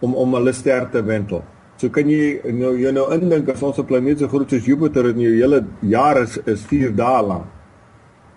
om 0.00 0.14
om 0.14 0.34
hulle 0.34 0.52
ster 0.52 0.88
te 0.90 1.02
wentel. 1.02 1.42
So 1.76 1.88
kan 1.88 2.08
jy 2.08 2.40
nou 2.52 2.76
jy 2.78 2.92
nou 2.92 3.12
indink 3.12 3.48
as 3.48 3.62
ons 3.62 3.78
'n 3.78 3.86
planeet 3.86 4.18
so 4.18 4.28
groot 4.28 4.50
soos 4.50 4.64
Jupiter 4.64 5.06
in 5.06 5.20
jou 5.20 5.32
hele 5.32 5.64
jaar 5.82 6.22
is 6.22 6.38
is 6.46 6.64
4 6.64 6.94
dae 6.94 7.22
lank. 7.22 7.55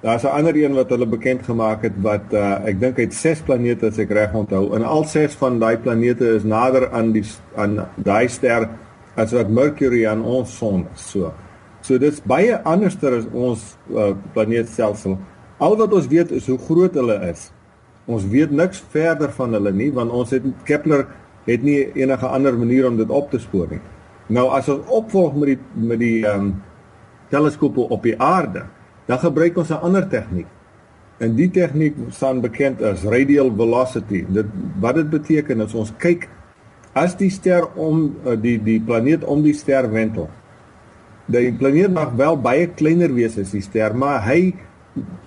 Daar's 0.01 0.23
'n 0.23 0.27
ander 0.27 0.55
een 0.55 0.73
wat 0.73 0.89
hulle 0.89 1.05
bekend 1.05 1.43
gemaak 1.43 1.81
het 1.81 1.91
wat 2.01 2.31
uh, 2.31 2.63
ek 2.63 2.79
dink 2.79 2.99
uit 2.99 3.13
6 3.13 3.41
planete 3.41 3.87
as 3.87 3.97
ek 3.97 4.11
reg 4.11 4.33
onthou. 4.33 4.75
En 4.75 4.83
al 4.83 5.03
6 5.03 5.33
van 5.35 5.59
daai 5.59 5.77
planete 5.77 6.25
is 6.35 6.43
nader 6.43 6.91
aan 6.91 7.11
die 7.11 7.23
aan 7.55 7.85
daai 7.95 8.27
ster 8.27 8.69
as 9.15 9.31
wat 9.31 9.49
Mercury 9.49 10.05
aan 10.07 10.23
ons 10.23 10.57
son 10.57 10.87
is. 10.95 11.09
So. 11.11 11.33
So 11.81 11.97
dit's 11.97 12.21
baie 12.23 12.63
anderster 12.63 13.17
as 13.17 13.25
ons 13.33 13.75
uh, 13.91 14.15
planeetstelsel. 14.33 15.17
Al 15.57 15.77
wat 15.77 15.93
ons 15.93 16.07
weet 16.07 16.31
is 16.31 16.47
hoe 16.47 16.57
groot 16.57 16.93
hulle 16.93 17.19
is. 17.29 17.51
Ons 18.05 18.27
weet 18.27 18.51
niks 18.51 18.83
verder 18.89 19.29
van 19.35 19.53
hulle 19.53 19.71
nie 19.71 19.91
want 19.91 20.11
ons 20.11 20.31
het 20.31 20.43
Kepler 20.63 21.07
het 21.45 21.63
nie 21.63 21.91
enige 21.93 22.27
ander 22.27 22.57
manier 22.57 22.87
om 22.87 22.97
dit 22.97 23.09
op 23.09 23.31
te 23.31 23.39
spoor 23.39 23.67
nie. 23.69 23.83
Nou 24.27 24.47
as 24.55 24.69
ons 24.69 24.87
opvolg 24.87 25.35
met 25.35 25.47
die 25.47 25.59
met 25.75 25.99
die 25.99 26.25
ehm 26.25 26.39
um, 26.39 26.51
teleskope 27.29 27.81
op 27.93 28.03
die 28.03 28.15
aarde, 28.17 28.63
dan 29.09 29.19
gebruik 29.19 29.57
ons 29.57 29.69
'n 29.73 29.81
ander 29.81 30.07
tegniek. 30.07 30.47
En 31.17 31.35
die 31.35 31.49
tegniek 31.49 31.95
staan 32.09 32.41
bekend 32.41 32.81
as 32.81 33.03
radial 33.03 33.51
velocity. 33.55 34.25
Dit 34.29 34.45
wat 34.79 34.95
dit 34.95 35.09
beteken 35.09 35.61
is 35.61 35.73
ons 35.73 35.91
kyk 35.97 36.29
as 36.93 37.17
die 37.17 37.29
ster 37.29 37.67
om 37.75 38.15
eh, 38.25 38.37
die 38.41 38.57
die 38.63 38.79
planeet 38.79 39.23
om 39.23 39.41
die 39.41 39.53
ster 39.53 39.91
wentel. 39.91 40.29
Die 41.25 41.53
planeet 41.53 41.91
mag 41.93 42.13
wel 42.15 42.37
baie 42.41 42.67
kleiner 42.67 43.13
wees 43.13 43.37
as 43.37 43.51
die 43.51 43.61
ster, 43.61 43.93
maar 43.93 44.23
hy 44.25 44.53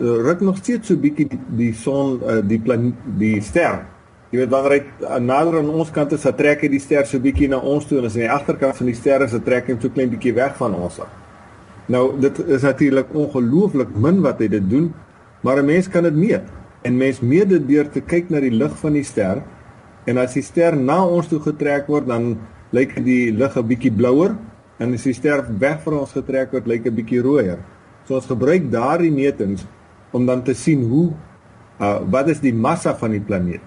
uh, 0.01 0.17
ruk 0.27 0.41
nog 0.41 0.57
steeds 0.57 0.89
so 0.89 0.97
bietjie 0.97 1.29
die, 1.57 1.73
son 1.73 2.21
uh, 2.23 2.41
die 2.43 2.59
planeet 2.59 2.95
die 3.19 3.41
ster 3.41 3.87
Jy 4.33 4.39
weet 4.39 4.49
wanneer 4.51 4.73
hy 5.05 5.19
nader 5.21 5.59
aan 5.59 5.69
ons 5.69 5.91
kant 5.93 6.12
is, 6.17 6.23
dan 6.25 6.37
trek 6.39 6.62
hy 6.65 6.69
die 6.73 6.81
ster 6.81 7.05
so 7.05 7.21
bietjie 7.21 7.51
na 7.53 7.59
ons 7.61 7.85
toe 7.85 7.99
en 8.01 8.07
as 8.09 8.15
hy 8.17 8.23
aan 8.23 8.31
die 8.31 8.37
agterkant 8.39 8.79
van 8.79 8.89
die 8.89 8.97
ster 8.97 9.25
is, 9.27 9.35
dan 9.37 9.45
trek 9.45 9.69
hy 9.69 9.75
hom 9.75 9.83
so 9.83 9.93
klein 9.93 10.09
bietjie 10.09 10.33
weg 10.33 10.57
van 10.57 10.73
ons 10.73 11.03
af. 11.05 11.22
Nou 11.87 12.21
dit 12.21 12.39
is 12.47 12.62
natuurlik 12.62 13.15
ongelooflik 13.15 13.95
min 13.99 14.21
wat 14.23 14.39
hy 14.43 14.49
dit 14.49 14.69
doen, 14.71 14.93
maar 15.43 15.59
'n 15.59 15.67
mens 15.67 15.89
kan 15.89 16.03
dit 16.03 16.15
meet. 16.15 16.43
En 16.83 16.97
mens 16.97 17.21
meet 17.21 17.49
dit 17.49 17.69
deur 17.69 17.91
te 17.91 18.01
kyk 18.01 18.31
na 18.31 18.41
die 18.41 18.51
lig 18.51 18.79
van 18.79 18.93
die 18.93 19.05
ster. 19.05 19.43
En 20.05 20.19
as 20.19 20.35
die 20.35 20.43
ster 20.43 20.77
na 20.77 21.07
ons 21.07 21.29
toe 21.29 21.41
getrek 21.41 21.87
word, 21.87 22.07
dan 22.07 22.39
lyk 22.71 23.05
die 23.05 23.33
lig 23.33 23.57
'n 23.57 23.67
bietjie 23.67 23.93
blouer 23.93 24.37
en 24.79 24.93
as 24.93 25.03
die 25.03 25.12
ster 25.12 25.45
weg 25.59 25.83
van 25.83 25.93
ons 25.93 26.12
getrek 26.12 26.53
word, 26.53 26.67
lyk 26.67 26.87
'n 26.87 26.95
bietjie 26.95 27.23
rooier. 27.23 27.59
So 28.05 28.15
ons 28.15 28.27
gebruik 28.27 28.71
daardie 28.71 29.12
metings 29.12 29.67
om 30.11 30.27
dan 30.27 30.43
te 30.43 30.55
sien 30.55 30.83
hoe 30.83 31.12
uh, 31.81 32.01
wat 32.11 32.29
is 32.29 32.41
die 32.41 32.55
massa 32.55 32.95
van 32.95 33.11
die 33.11 33.21
planeet 33.21 33.61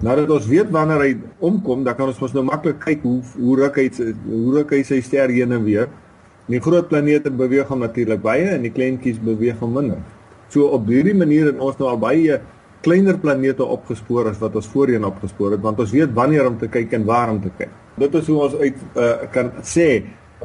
Nou 0.00 0.14
dat 0.16 0.30
ons 0.32 0.46
weet 0.48 0.70
wanneer 0.72 1.02
hy 1.04 1.10
omkom, 1.44 1.84
dan 1.84 1.96
kan 1.98 2.08
ons 2.08 2.20
mos 2.22 2.32
nou 2.34 2.44
maklik 2.46 2.80
kyk 2.80 3.04
hoe 3.04 3.18
hoe 3.36 3.56
ruk 3.60 3.76
hy 3.82 3.88
hoe 4.24 4.54
ruk 4.56 4.72
hy 4.72 4.80
sy 4.86 5.00
ster 5.04 5.30
heen 5.30 5.52
en 5.52 5.64
weer. 5.66 5.90
Die 6.50 6.60
groot 6.60 6.88
planete 6.88 7.30
beweeg 7.30 7.68
hom 7.70 7.84
natuurlik 7.84 8.22
baie 8.22 8.48
en 8.56 8.64
die 8.66 8.72
kleintjies 8.74 9.20
beweeg 9.22 9.60
hom 9.62 9.76
minder. 9.76 10.00
So 10.50 10.72
op 10.74 10.88
hierdie 10.90 11.14
manier 11.14 11.52
het 11.52 11.60
ons 11.62 11.78
nou 11.78 11.90
al 11.92 12.00
baie 12.02 12.40
kleiner 12.82 13.18
planete 13.22 13.64
opgespoor 13.64 14.32
as 14.32 14.40
wat 14.42 14.56
ons 14.58 14.66
voorheen 14.72 15.04
opgespoor 15.06 15.54
het 15.54 15.62
want 15.62 15.78
ons 15.80 15.94
weet 15.94 16.12
wanneer 16.16 16.48
om 16.48 16.58
te 16.58 16.68
kyk 16.68 16.92
en 16.98 17.06
waar 17.06 17.30
om 17.30 17.40
te 17.42 17.52
kyk. 17.58 17.70
Dit 18.02 18.14
is 18.18 18.26
hoe 18.26 18.40
ons 18.42 18.58
uit 18.58 18.82
uh, 18.96 19.14
kan 19.32 19.52
sê 19.62 19.88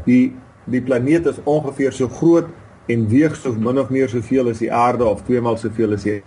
die 0.06 0.34
die 0.68 0.82
planeet 0.84 1.26
is 1.32 1.40
ongeveer 1.48 1.94
so 1.96 2.12
groot 2.12 2.50
en 2.92 3.06
weeg 3.08 3.36
so 3.40 3.56
min 3.56 3.80
of 3.80 3.90
meer 3.90 4.10
soveel 4.12 4.52
as 4.52 4.60
die 4.60 4.72
aarde 4.72 5.06
of 5.08 5.24
twee 5.26 5.42
maal 5.42 5.58
soveel 5.58 5.96
as 5.96 6.04
die 6.04 6.22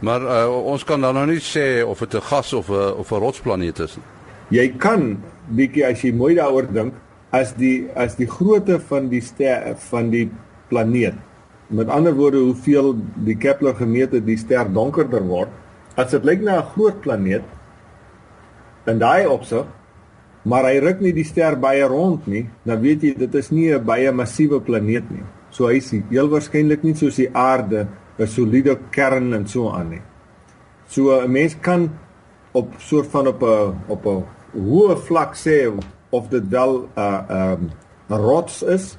Maar 0.00 0.22
uh, 0.22 0.66
ons 0.72 0.84
kan 0.86 1.00
dan 1.00 1.14
nou 1.14 1.26
nie 1.26 1.42
sê 1.42 1.82
of 1.82 1.98
dit 1.98 2.14
'n 2.14 2.20
gas 2.20 2.52
of 2.52 2.68
'n 2.68 2.94
of 2.98 3.10
'n 3.10 3.18
rotsplaneet 3.18 3.78
is 3.78 3.96
nie. 3.96 4.06
Jy 4.50 4.68
kan 4.78 5.18
bietjie 5.48 5.86
as 5.86 6.02
jy 6.02 6.12
mooi 6.12 6.34
daaroor 6.34 6.66
dink, 6.72 6.94
as 7.30 7.52
die 7.58 7.88
as 7.96 8.16
die 8.16 8.28
grootte 8.28 8.78
van 8.88 9.08
die 9.12 9.20
ster 9.20 9.74
van 9.90 10.10
die 10.10 10.28
planeet. 10.68 11.16
Met 11.68 11.90
ander 11.92 12.14
woorde, 12.16 12.40
hoeveel 12.40 12.94
die 13.26 13.36
Kepler 13.36 13.74
gemeet 13.76 14.14
het 14.16 14.24
die 14.24 14.38
ster 14.40 14.68
donkerder 14.72 15.24
word, 15.28 15.52
as 15.96 16.14
dit 16.14 16.24
lyk 16.24 16.40
na 16.40 16.60
'n 16.60 16.70
groot 16.74 17.00
planeet 17.00 17.44
in 18.86 18.98
daai 18.98 19.26
opsig, 19.26 19.66
maar 20.44 20.64
hy 20.64 20.78
ruk 20.80 21.00
nie 21.00 21.12
die 21.12 21.24
ster 21.24 21.56
baie 21.56 21.84
rond 21.84 22.26
nie, 22.26 22.48
dan 22.64 22.80
weet 22.80 23.02
jy 23.02 23.14
dit 23.18 23.34
is 23.34 23.50
nie 23.50 23.72
'n 23.74 23.84
baie 23.84 24.12
massiewe 24.12 24.60
planeet 24.60 25.10
nie. 25.10 25.24
So 25.50 25.66
hy 25.66 25.76
is 25.76 25.90
heel 25.90 26.28
waarskynlik 26.28 26.82
nie 26.84 26.94
soos 26.94 27.16
die 27.16 27.30
aarde 27.34 27.88
'n 28.18 28.26
soliede 28.26 28.78
kern 28.90 29.34
en 29.34 29.46
so 29.46 29.70
aan 29.70 29.90
nie. 29.90 30.02
So 30.88 31.20
'n 31.20 31.30
mens 31.30 31.56
kan 31.60 31.90
op 32.52 32.72
soort 32.78 33.06
van 33.06 33.26
op 33.26 33.42
'n 33.42 33.74
op 33.88 34.06
'n 34.06 34.24
hoë 34.54 34.96
vlak 34.96 35.34
sê 35.34 35.68
of 36.10 36.28
dit 36.28 36.48
wel 36.48 36.88
'n 36.94 37.00
uh, 37.00 37.20
'n 37.28 38.12
um, 38.12 38.18
rots 38.18 38.62
is 38.62 38.96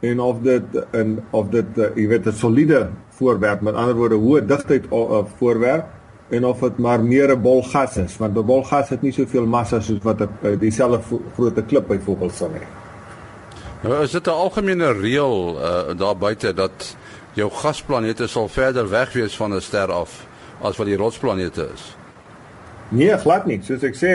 en 0.00 0.20
of 0.20 0.40
dit 0.40 0.62
en 0.90 1.24
of 1.30 1.48
dit 1.48 1.66
uh, 1.76 1.84
jy 1.94 2.08
weet 2.08 2.26
'n 2.26 2.32
soliede 2.32 2.88
voorwerp 3.08 3.60
met 3.60 3.74
ander 3.74 3.94
woorde 3.94 4.14
hoë 4.14 4.46
digtheid 4.46 4.84
uh, 4.92 5.24
voorwerp 5.36 5.84
en 6.28 6.44
of 6.44 6.58
dit 6.60 6.78
maar 6.78 7.04
meer 7.04 7.30
'n 7.36 7.42
bol 7.42 7.62
gas 7.62 7.96
is 7.96 8.16
want 8.16 8.36
'n 8.36 8.44
bol 8.44 8.62
gas 8.64 8.88
het 8.88 9.02
nie 9.02 9.12
soveel 9.12 9.46
massa 9.46 9.80
soos 9.80 10.02
wat 10.02 10.20
'n 10.20 10.28
uh, 10.42 10.58
dieselfde 10.58 11.00
groot 11.34 11.66
klip 11.66 11.86
byvoorbeeld 11.88 12.34
sal 12.34 12.50
hê. 12.50 12.64
Nou 13.82 14.02
is 14.02 14.10
dit 14.10 14.26
'n 14.26 14.30
algemene 14.30 14.92
reël 14.92 15.56
uh, 15.56 15.98
daar 15.98 16.16
buite 16.16 16.54
dat 16.54 16.96
jou 17.32 17.50
gasplanete 17.50 18.26
sal 18.26 18.48
verder 18.48 18.88
weg 18.90 19.12
wees 19.12 19.36
van 19.36 19.54
'n 19.54 19.60
ster 19.60 19.92
af 19.92 20.26
as 20.60 20.76
wat 20.76 20.86
die 20.86 20.96
rotsplanete 20.96 21.68
is. 21.74 21.96
Nee, 22.88 23.18
glad 23.18 23.46
nie. 23.46 23.58
Soos 23.62 23.82
ek 23.82 23.96
sê, 23.98 24.12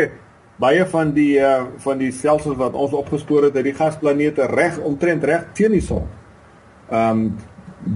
baie 0.62 0.86
van 0.86 1.14
die 1.16 1.40
uh 1.42 1.66
van 1.84 2.02
die 2.02 2.12
stelsels 2.14 2.58
wat 2.60 2.78
ons 2.78 2.94
opgespoor 2.94 3.50
het, 3.50 3.58
het 3.58 3.68
die 3.68 3.78
gasplanete 3.78 4.48
reg 4.52 4.78
omtrent 4.80 5.24
reg 5.24 5.50
teen 5.58 5.76
die 5.78 5.84
son. 5.86 6.08
Um 6.90 7.32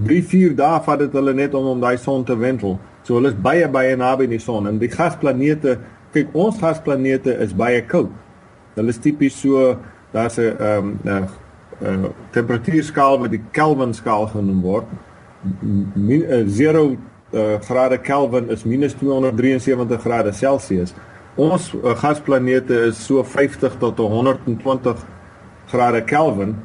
3-4 0.06 0.56
dae 0.58 0.80
vat 0.82 0.98
dit 1.04 1.12
hulle 1.14 1.34
net 1.34 1.54
om 1.54 1.66
om 1.76 1.80
daai 1.80 1.96
son 2.02 2.24
te 2.26 2.36
wentel. 2.36 2.78
So 3.06 3.20
hulle 3.20 3.30
is 3.30 3.38
baie 3.38 3.68
baie 3.70 3.96
naby 3.96 4.26
die 4.26 4.42
son 4.42 4.66
en 4.66 4.80
die 4.82 4.90
gasplanete, 4.90 5.78
kyk 6.12 6.34
ons 6.34 6.58
gasplanete 6.58 7.36
is 7.44 7.54
baie 7.54 7.84
koud. 7.86 8.10
Hulle 8.74 8.90
is 8.94 8.98
tipies 9.02 9.38
so 9.40 9.76
daar's 10.12 10.38
'n 10.38 10.56
um 10.60 10.98
'n 11.04 11.28
uh, 11.82 12.10
temperatuurskaal 12.32 13.20
wat 13.20 13.30
die 13.30 13.42
Kelvin 13.52 13.94
skaal 13.94 14.26
genoem 14.26 14.62
word 14.62 14.86
min, 15.94 16.22
uh, 16.22 16.44
0 16.46 16.96
uh, 17.32 17.58
grade 17.60 17.98
Kelvin 18.02 18.50
is 18.50 18.64
minus 18.64 18.94
273 18.94 20.00
grade 20.02 20.32
Celsius. 20.32 20.94
Ons 21.36 21.68
uh, 21.74 21.92
gasplanete 22.00 22.78
is 22.88 22.96
so 23.04 23.20
50 23.22 23.76
tot 23.76 23.98
120 24.00 25.04
grade 25.68 26.04
Kelvin. 26.08 26.56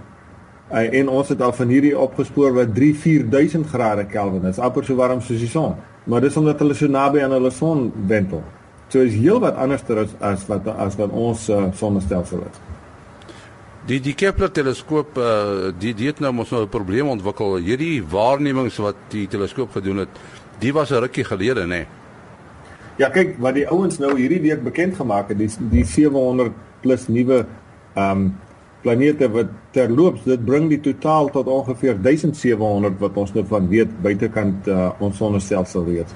Uh, 0.71 0.85
en 0.99 1.09
ons 1.11 1.27
het 1.27 1.41
al 1.43 1.51
van 1.57 1.67
hierdie 1.67 1.97
opgespoor 1.99 2.55
wat 2.55 2.71
3 2.75 2.93
4000 2.95 3.67
grade 3.67 4.05
Kelvin 4.07 4.47
is, 4.47 4.61
amper 4.63 4.87
so 4.87 4.95
warm 4.95 5.19
soos 5.19 5.43
die 5.43 5.51
son. 5.51 5.75
Maar 6.07 6.23
dis 6.23 6.39
omdat 6.39 6.63
hulle 6.63 6.77
so 6.77 6.87
naby 6.87 7.19
aan 7.25 7.35
hulle 7.35 7.51
son 7.51 7.89
wentel. 8.07 8.45
So 8.91 9.03
is 9.03 9.15
heel 9.19 9.43
wat 9.43 9.59
anderster 9.59 10.05
as 10.05 10.15
as 10.23 10.47
wat 10.47 10.67
as 10.71 10.95
wat 10.99 11.11
ons 11.11 11.49
uh, 11.51 11.67
sonnestelsel 11.75 12.47
is. 12.47 12.65
Die 13.91 13.99
die 13.99 14.15
Kepler 14.15 14.51
teleskoop 14.55 15.19
uh 15.19 15.71
die 15.75 15.91
die 15.97 16.07
het 16.07 16.23
nou 16.23 16.31
mos 16.31 16.51
nou 16.51 16.63
'n 16.63 16.71
probleem 16.71 17.11
ontwikkel. 17.11 17.57
Hierdie 17.59 18.03
waarnemings 18.03 18.77
wat 18.77 18.95
die 19.09 19.27
teleskoop 19.27 19.71
gedoen 19.71 20.05
het, 20.05 20.21
die 20.59 20.71
was 20.73 20.91
'n 20.91 21.03
rukkie 21.03 21.27
gelede, 21.27 21.67
nê. 21.67 21.83
Nee. 21.83 22.00
Ja, 22.99 23.09
kyk, 23.09 23.37
wat 23.39 23.55
die 23.55 23.67
ouens 23.71 23.99
nou 24.01 24.11
hierdie 24.17 24.41
week 24.43 24.63
bekend 24.65 24.97
gemaak 24.99 25.31
het, 25.31 25.39
die 25.39 25.49
die 25.71 25.85
700 25.87 26.55
plus 26.83 27.07
nuwe 27.07 27.45
um 27.99 28.31
planete 28.81 29.27
wat 29.29 29.51
terloops, 29.75 30.23
dit 30.25 30.41
bring 30.45 30.67
die 30.71 30.79
totaal 30.81 31.29
tot 31.29 31.49
ongeveer 31.51 31.99
1700 32.01 32.97
wat 33.01 33.17
ons 33.21 33.33
nou 33.35 33.43
van 33.45 33.67
weet 33.69 33.91
buitekant 34.01 34.69
uh, 34.73 34.89
ons 35.05 35.17
sonnestelsel 35.21 35.85
weet. 35.85 36.15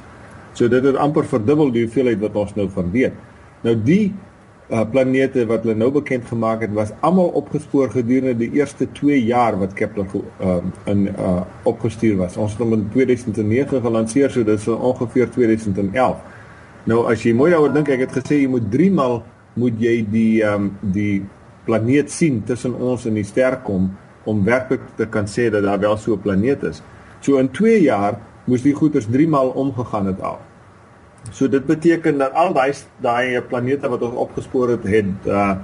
So 0.58 0.66
dit 0.72 0.84
het 0.88 0.98
amper 0.98 1.28
verdubbel 1.30 1.70
die 1.76 1.84
hoeveelheid 1.86 2.24
wat 2.24 2.40
ons 2.42 2.56
nou 2.58 2.66
van 2.74 2.90
weet. 2.94 3.14
Nou 3.62 3.76
die 3.86 4.08
uh, 4.10 4.82
planete 4.92 5.46
wat 5.50 5.66
hulle 5.66 5.78
nou 5.78 5.92
bekend 5.94 6.26
gemaak 6.30 6.66
het 6.66 6.74
was 6.74 6.94
almal 7.06 7.30
opgespoor 7.38 7.92
gedurende 7.94 8.34
die 8.40 8.58
eerste 8.58 8.88
2 8.98 9.20
jaar 9.28 9.60
wat 9.62 9.78
Kepler 9.78 10.10
uh, 10.10 10.58
in 10.90 11.10
uh, 11.12 11.44
opgestuur 11.70 12.18
was. 12.24 12.38
Ons 12.42 12.58
het 12.58 12.66
hom 12.66 12.74
in 12.80 12.88
2009 12.94 13.84
gelanseer, 13.86 14.34
so 14.34 14.48
dit 14.48 14.58
is 14.58 14.68
ongeveer 14.74 15.30
2011. 15.38 16.34
Nou 16.86 17.06
as 17.10 17.24
jy 17.26 17.34
mooi 17.34 17.50
daaroor 17.52 17.74
dink, 17.74 17.90
ek 17.90 18.06
het 18.06 18.18
gesê 18.20 18.44
jy 18.44 18.50
moet 18.52 18.68
3 18.72 18.92
maal 18.94 19.24
moet 19.58 19.80
jy 19.82 19.96
die 20.12 20.44
um, 20.46 20.74
die 20.94 21.24
planeet 21.66 22.12
sien 22.14 22.44
tussen 22.46 22.76
ons 22.76 23.08
en 23.10 23.16
die 23.18 23.26
ster 23.26 23.58
kom 23.66 23.90
om 24.30 24.44
werklik 24.46 24.84
te 24.98 25.08
kan 25.10 25.26
sê 25.30 25.48
dat 25.54 25.66
daar 25.66 25.80
wel 25.82 25.98
so 25.98 26.14
'n 26.14 26.22
planeet 26.22 26.64
is. 26.64 26.84
So 27.22 27.38
in 27.38 27.50
2 27.50 27.82
jaar 27.82 28.20
moes 28.46 28.62
die 28.62 28.74
goeters 28.74 29.08
3 29.10 29.28
maal 29.28 29.50
omgegaan 29.50 30.06
het 30.06 30.22
al. 30.22 30.40
So 31.32 31.48
dit 31.48 31.66
beteken 31.66 32.18
dat 32.18 32.34
al 32.34 32.54
daai 32.54 32.74
daai 33.02 33.42
planete 33.42 33.90
wat 33.90 34.02
ons 34.02 34.16
opgespoor 34.16 34.70
het 34.70 34.84
het 34.84 35.28
uh 35.28 35.56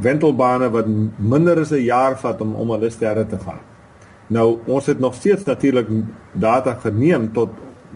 wentelbane 0.00 0.70
wat 0.70 0.86
minder 1.16 1.60
as 1.60 1.72
'n 1.72 1.84
jaar 1.84 2.18
vat 2.18 2.40
om 2.40 2.54
om 2.54 2.70
hulle 2.70 2.90
sterre 2.90 3.26
te 3.26 3.38
gaan. 3.38 3.60
Nou 4.26 4.58
ons 4.66 4.86
het 4.86 4.98
nog 4.98 5.14
steeds 5.14 5.44
natuurlik 5.44 5.88
data 6.32 6.74
geneem 6.74 7.32
tot 7.32 7.50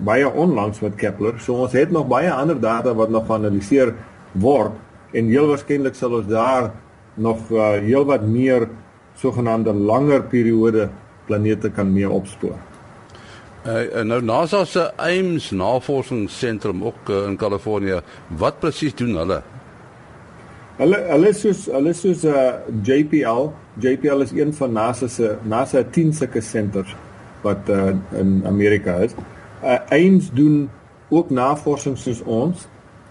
baie 0.04 0.28
onlangs 0.28 0.80
met 0.80 0.94
Kepler. 1.00 1.40
So 1.40 1.62
ons 1.64 1.72
het 1.76 1.90
nog 1.90 2.08
baie 2.08 2.32
ander 2.32 2.58
data 2.60 2.94
wat 2.94 3.10
nog 3.10 3.26
geanaliseer 3.26 3.94
word 4.32 4.76
en 5.16 5.30
heel 5.32 5.48
waarskynlik 5.48 5.96
sal 5.96 6.18
ons 6.18 6.28
daar 6.28 6.70
nog 7.14 7.48
uh, 7.50 7.78
heelwat 7.80 8.26
meer 8.28 8.68
sogenaamde 9.16 9.72
langer 9.72 10.26
periode 10.28 10.90
planete 11.26 11.70
kan 11.72 11.92
mee 11.92 12.08
opspoor. 12.08 12.56
Uh, 13.66 14.02
nou 14.06 14.20
NASA 14.22 14.64
se 14.64 14.84
Ames 15.02 15.50
Navorsingsentrum 15.50 16.84
ook 16.84 17.08
uh, 17.10 17.24
in 17.26 17.36
Kalifornië, 17.36 18.00
wat 18.38 18.60
presies 18.60 18.94
doen 18.94 19.16
hulle? 19.16 19.40
Hulle 20.76 21.00
hulle 21.08 21.32
is 21.32 21.40
soos 21.40 21.64
hulle 21.72 21.94
is 21.96 22.02
soos 22.04 22.22
'n 22.22 22.36
uh, 22.36 22.52
JPL. 22.84 23.48
JPL 23.80 24.20
is 24.22 24.32
een 24.36 24.52
van 24.54 24.72
NASA 24.72 25.08
se 25.08 25.36
NASA 25.42 25.82
10 25.82 26.12
sulke 26.12 26.40
senters 26.40 26.94
wat 27.42 27.68
uh, 27.68 27.96
in 28.12 28.42
Amerika 28.46 29.00
is. 29.02 29.12
Uh, 29.12 29.35
Ames 29.66 30.30
doen 30.34 30.66
ook 31.08 31.30
navorsing 31.30 31.98
soos 31.98 32.22
ons 32.22 32.66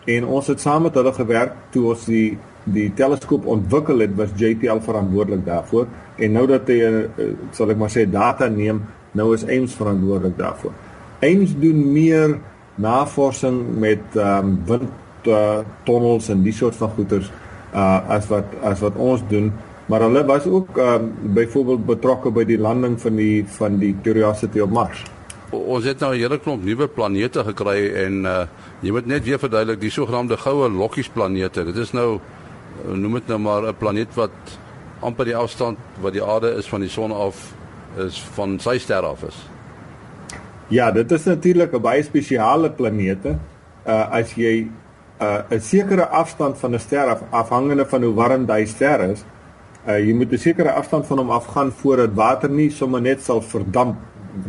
en 0.06 0.26
ons 0.26 0.48
het 0.48 0.62
saam 0.62 0.86
met 0.88 0.96
hulle 0.96 1.14
gewerk 1.14 1.56
toe 1.74 1.90
ons 1.94 2.06
die 2.10 2.38
die 2.66 2.88
teleskoop 2.98 3.46
ontwikkel 3.46 4.02
het 4.02 4.16
was 4.18 4.32
JPL 4.40 4.82
verantwoordelik 4.82 5.44
daarvoor 5.46 5.86
en 6.18 6.32
nou 6.34 6.46
dat 6.50 6.70
hy 6.72 6.78
uh, 6.82 7.28
sal 7.54 7.70
ek 7.74 7.78
maar 7.78 7.94
sê 7.94 8.08
data 8.10 8.50
neem 8.50 8.82
nou 9.16 9.30
is 9.36 9.46
Ames 9.48 9.76
verantwoordelik 9.78 10.38
daarvoor. 10.38 10.74
Ames 11.24 11.54
doen 11.60 11.78
meer 11.94 12.38
navorsing 12.76 13.62
met 13.80 14.18
ehm 14.18 14.50
um, 14.50 14.58
wind 14.68 15.30
uh, 15.32 15.62
tunnels 15.88 16.28
en 16.30 16.44
die 16.44 16.54
soort 16.54 16.76
van 16.76 16.92
goeders 16.98 17.32
uh 17.76 18.02
as 18.18 18.28
wat 18.32 18.52
as 18.64 18.82
wat 18.84 18.98
ons 19.00 19.24
doen 19.30 19.52
maar 19.92 20.02
hulle 20.02 20.26
was 20.26 20.46
ook 20.46 20.78
um 20.82 21.12
byvoorbeeld 21.38 21.86
betrokke 21.86 22.32
by 22.32 22.44
die 22.48 22.58
landing 22.58 22.98
van 23.02 23.16
die 23.16 23.46
van 23.58 23.78
die 23.80 23.96
Curiosity 24.04 24.60
op 24.60 24.72
Mars. 24.72 25.04
Ons 25.52 25.86
het 25.86 26.00
nou 26.00 26.14
'n 26.14 26.20
hele 26.20 26.40
klomp 26.40 26.64
nuwe 26.64 26.88
planete 26.88 27.44
gekry 27.44 27.94
en 27.94 28.26
uh 28.26 28.48
jy 28.82 28.92
moet 28.92 29.06
net 29.06 29.24
weer 29.24 29.40
verduidelik 29.40 29.80
die 29.80 29.90
sogenaamde 29.90 30.38
goue 30.38 30.70
lokkies 30.70 31.10
planete. 31.10 31.66
Dit 31.66 31.78
is 31.78 31.92
nou 31.92 32.20
noem 32.84 33.14
dit 33.14 33.28
nou 33.28 33.40
maar 33.40 33.62
'n 33.68 33.76
planeet 33.78 34.16
wat 34.16 34.32
amper 35.00 35.26
die 35.26 35.36
afstand 35.36 35.78
wat 36.02 36.14
die 36.14 36.24
aarde 36.24 36.56
is 36.58 36.68
van 36.68 36.82
die 36.82 36.90
son 36.90 37.12
af 37.12 37.54
is 37.98 38.20
van 38.36 38.60
sy 38.60 38.78
ster 38.78 39.04
af 39.04 39.24
is. 39.24 39.36
Ja, 40.68 40.92
dit 40.92 41.12
is 41.12 41.24
natuurlik 41.24 41.74
'n 41.74 41.82
baie 41.82 42.04
spesiale 42.04 42.72
planete. 42.72 43.38
Uh 43.86 44.12
as 44.12 44.34
jy 44.34 44.68
uh, 45.22 45.42
'n 45.50 45.60
sekere 45.60 46.08
afstand 46.08 46.58
van 46.58 46.74
'n 46.74 46.80
ster 46.80 47.08
af, 47.08 47.22
afhangende 47.30 47.86
van 47.86 48.04
hoe 48.04 48.14
warm 48.14 48.46
daai 48.46 48.66
ster 48.66 49.10
is. 49.10 49.24
Uh, 49.88 50.00
jy 50.00 50.14
moet 50.14 50.32
'n 50.32 50.38
sekere 50.38 50.72
afstand 50.72 51.06
van 51.06 51.18
hom 51.18 51.30
afgaan 51.30 51.72
voordat 51.72 52.14
water 52.14 52.50
nie 52.50 52.70
sommer 52.70 53.02
net 53.02 53.22
sal 53.22 53.42
verdamp, 53.42 53.96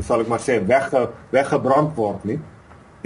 sal 0.04 0.24
ek 0.24 0.30
maar 0.30 0.42
sê 0.42 0.58
wegge 0.66 1.06
weggebrand 1.34 1.94
word 1.96 2.24
nie. 2.28 2.38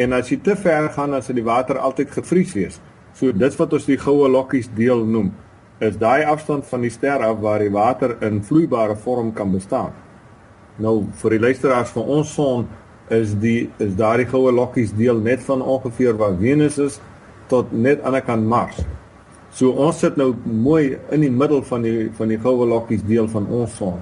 En 0.01 0.15
as 0.17 0.31
jy 0.33 0.39
te 0.43 0.57
ver 0.57 0.89
gaan, 0.95 1.13
dan 1.13 1.23
sal 1.23 1.37
die 1.37 1.45
water 1.45 1.79
altyd 1.79 2.13
gevries 2.15 2.55
wees. 2.57 2.81
So 3.15 3.33
dis 3.33 3.57
wat 3.59 3.73
ons 3.77 3.89
die 3.89 3.99
goue 4.01 4.29
lokkies 4.31 4.71
deel 4.77 5.05
noem. 5.05 5.33
Is 5.81 5.97
daai 6.01 6.25
afstand 6.29 6.67
van 6.69 6.85
die 6.85 6.93
ster 6.93 7.25
af 7.25 7.41
waar 7.41 7.61
die 7.61 7.73
water 7.73 8.17
in 8.25 8.43
vloeibare 8.45 8.97
vorm 8.97 9.33
kan 9.37 9.53
bestaan. 9.53 9.93
Nou 10.81 11.03
vir 11.23 11.37
die 11.37 11.43
luisteraars 11.47 11.93
van 11.97 12.15
ons 12.19 12.33
son 12.35 12.69
is 13.11 13.35
die 13.43 13.69
is 13.83 13.97
daardie 13.99 14.29
goue 14.31 14.53
lokkies 14.55 14.95
deel 14.97 15.19
net 15.21 15.43
van 15.45 15.63
ongeveer 15.63 16.17
waar 16.21 16.37
Venus 16.39 16.79
is 16.79 17.01
tot 17.51 17.73
net 17.73 18.05
aan 18.07 18.15
die 18.17 18.25
kant 18.25 18.47
Mars. 18.47 18.79
So 19.51 19.75
ons 19.75 19.99
sit 19.99 20.17
nou 20.17 20.31
mooi 20.45 20.97
in 21.11 21.25
die 21.27 21.33
middel 21.33 21.65
van 21.67 21.83
die 21.83 22.09
van 22.17 22.31
die 22.31 22.39
goue 22.39 22.69
lokkies 22.71 23.03
deel 23.09 23.29
van 23.29 23.49
ons 23.51 23.75
son. 23.81 23.99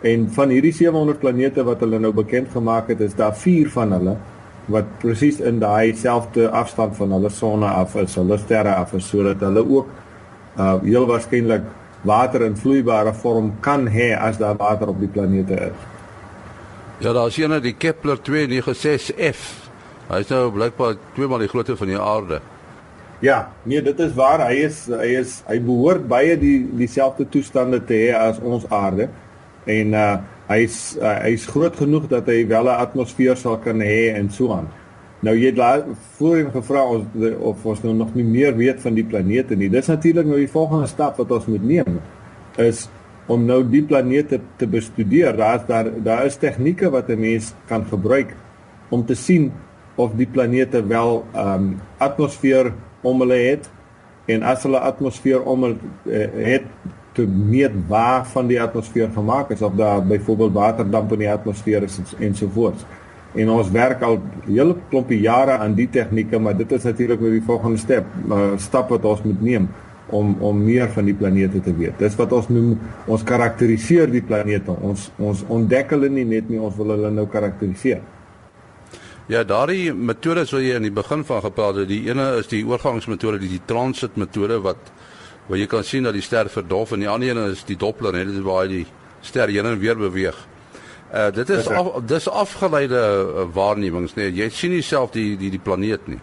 En 0.00 0.28
van 0.32 0.48
hierdie 0.48 0.72
700 0.72 1.20
planete 1.20 1.64
wat 1.64 1.82
hulle 1.84 1.98
nou 2.00 2.12
bekend 2.16 2.48
gemaak 2.52 2.88
het, 2.88 3.00
is 3.04 3.14
daar 3.14 3.34
4 3.36 3.68
van 3.70 3.92
hulle 3.98 4.16
wat 4.70 4.88
presies 5.02 5.40
in 5.44 5.58
daai 5.60 5.96
selfde 5.98 6.46
afstand 6.54 6.96
van 6.96 7.12
hulle 7.16 7.30
sonne 7.34 7.66
af 7.66 7.96
is, 8.00 8.14
hulle 8.16 8.38
sterre 8.38 8.74
af 8.78 8.94
is 8.96 9.08
sodat 9.10 9.42
hulle 9.44 9.64
ook 9.66 9.88
uh 10.60 10.76
heel 10.82 11.06
waarskynlik 11.08 11.66
water 12.06 12.44
in 12.46 12.56
vloeibare 12.56 13.12
vorm 13.14 13.52
kan 13.60 13.88
hê 13.88 14.12
as 14.16 14.38
daar 14.38 14.56
water 14.56 14.88
op 14.88 15.00
die 15.00 15.08
planete 15.08 15.54
is. 15.54 15.88
Ja, 17.00 17.12
daar 17.12 17.26
is 17.26 17.38
ene 17.38 17.60
die 17.60 17.74
Kepler 17.76 18.18
296f. 18.18 19.42
Hy 20.10 20.18
is 20.20 20.30
nou 20.32 20.50
blykbaar 20.52 20.96
twee 21.14 21.28
maal 21.28 21.44
die 21.44 21.48
grootte 21.48 21.76
van 21.76 21.92
die 21.92 22.00
aarde. 22.00 22.40
Ja, 23.20 23.50
nee, 23.62 23.82
dit 23.84 23.98
is 24.00 24.14
waar. 24.16 24.46
Hy 24.48 24.64
is 24.64 24.86
hy 24.88 25.10
is 25.20 25.40
hy 25.48 25.58
behoort 25.64 26.06
baie 26.08 26.38
die 26.40 26.58
dieselfde 26.80 27.28
toestande 27.28 27.82
te 27.84 27.98
hê 28.06 28.14
as 28.16 28.40
ons 28.40 28.64
aarde. 28.72 29.10
En 29.64 29.94
uh 29.94 30.18
hy's 30.50 30.96
uh, 30.98 31.20
hy's 31.22 31.46
groot 31.46 31.76
genoeg 31.78 32.08
dat 32.10 32.26
hy 32.26 32.46
wel 32.46 32.66
'n 32.66 32.80
atmosfeer 32.82 33.36
sal 33.36 33.58
kan 33.58 33.80
hê 33.80 34.10
en 34.14 34.30
so 34.30 34.52
aan. 34.52 34.68
Nou 35.20 35.36
jy 35.36 35.52
het 35.52 35.84
voorheen 36.16 36.50
gevra 36.50 36.84
ons 36.88 37.04
of 37.38 37.66
ons 37.66 37.82
nou 37.82 37.94
nog 37.94 38.14
nie 38.14 38.24
meer 38.24 38.56
weet 38.56 38.80
van 38.80 38.94
die 38.94 39.04
planete 39.04 39.56
nie. 39.56 39.68
Dis 39.68 39.86
natuurlik 39.86 40.26
nou 40.26 40.38
die 40.40 40.50
volgende 40.50 40.86
stap 40.86 41.16
wat 41.16 41.30
ons 41.30 41.46
moet 41.46 41.62
neem 41.62 42.00
is 42.56 42.88
om 43.26 43.44
nou 43.46 43.62
die 43.62 43.82
planete 43.82 44.40
te 44.56 44.66
bestudeer. 44.66 45.36
Daar's 45.36 45.66
daar 45.66 45.90
daar 46.02 46.24
is 46.26 46.36
tegnieke 46.36 46.90
wat 46.90 47.08
'n 47.08 47.20
mens 47.20 47.54
kan 47.66 47.84
gebruik 47.84 48.34
om 48.88 49.06
te 49.06 49.14
sien 49.14 49.52
of 49.94 50.16
die 50.16 50.26
planete 50.26 50.86
wel 50.86 51.24
ehm 51.34 51.54
um, 51.54 51.80
atmosfeer 51.98 52.72
om 53.02 53.20
hulle 53.20 53.36
het 53.36 53.70
en 54.26 54.42
as 54.42 54.62
hulle 54.62 54.78
atmosfeer 54.78 55.42
om 55.42 55.62
hulle 55.62 55.76
uh, 56.06 56.26
het 56.32 56.64
te 57.12 57.26
meet 57.26 57.74
waar 57.88 58.26
van 58.26 58.46
die 58.46 58.60
atmosfeer 58.62 59.10
gemaak 59.14 59.50
is 59.50 59.62
of 59.62 59.74
daar 59.78 60.02
byvoorbeeld 60.06 60.52
waterdamp 60.52 61.12
in 61.12 61.24
die 61.24 61.30
atmosfeer 61.30 61.82
is 61.82 62.00
ensovoorts. 62.18 62.84
En 63.34 63.50
ons 63.50 63.70
werk 63.70 64.02
al 64.02 64.18
hele 64.46 64.74
klompie 64.90 65.20
jare 65.22 65.58
aan 65.62 65.74
die 65.78 65.88
tegnieke, 65.90 66.38
maar 66.38 66.56
dit 66.56 66.72
is 66.72 66.82
natuurlik 66.82 67.20
weer 67.20 67.36
die 67.38 67.46
volgende 67.46 67.78
stap, 67.78 68.06
uh, 68.30 68.50
stap 68.58 68.90
wat 68.90 69.04
ons 69.06 69.22
moet 69.22 69.42
neem 69.42 69.68
om 70.10 70.34
om 70.42 70.62
meer 70.64 70.88
van 70.90 71.06
die 71.06 71.14
planete 71.14 71.60
te 71.62 71.74
weet. 71.76 71.98
Dis 71.98 72.16
wat 72.18 72.32
ons 72.34 72.48
noem 72.50 72.72
ons 73.06 73.22
karakteriseer 73.26 74.10
die 74.10 74.22
planete. 74.26 74.74
Ons 74.82 75.10
ons 75.18 75.44
ontdek 75.48 75.94
hulle 75.94 76.10
nie 76.10 76.26
net 76.26 76.50
nie, 76.50 76.58
ons 76.58 76.74
wil 76.78 76.96
hulle 76.96 77.12
nou 77.14 77.28
karakteriseer. 77.30 78.02
Ja, 79.30 79.44
daardie 79.46 79.92
metodes 79.94 80.50
wat 80.50 80.64
jy 80.64 80.74
in 80.74 80.88
die 80.88 80.94
begin 80.94 81.22
van 81.22 81.44
gepraat 81.44 81.76
het, 81.78 81.88
die 81.90 82.02
ene 82.08 82.32
is 82.40 82.50
die 82.50 82.64
oorgangsmetode, 82.66 83.38
die, 83.38 83.52
die 83.52 83.62
transit 83.66 84.16
metode 84.18 84.58
wat 84.64 84.90
waar 85.50 85.58
jy 85.58 85.66
kan 85.66 85.84
sien 85.84 86.06
dat 86.06 86.14
die 86.14 86.22
ster 86.22 86.46
verdof 86.48 86.94
en 86.94 87.02
die 87.02 87.10
ander 87.10 87.34
een 87.34 87.50
is 87.50 87.64
die 87.66 87.76
Doppler, 87.76 88.14
net 88.14 88.30
dit 88.30 88.42
waar 88.46 88.68
die 88.70 88.84
ster 89.26 89.50
heen 89.50 89.66
en 89.66 89.80
weer 89.82 89.98
beweeg. 89.98 90.38
Uh 91.10 91.26
dit 91.34 91.48
is 91.50 91.66
af, 91.66 91.88
dis 92.06 92.28
afgeleide 92.30 93.00
uh, 93.00 93.46
waarnemings, 93.54 94.14
nee, 94.14 94.30
jy 94.30 94.46
sien 94.54 94.70
nie 94.76 94.84
self 94.86 95.10
die 95.16 95.34
die 95.40 95.50
die 95.50 95.58
planeet 95.58 96.06
nie. 96.06 96.20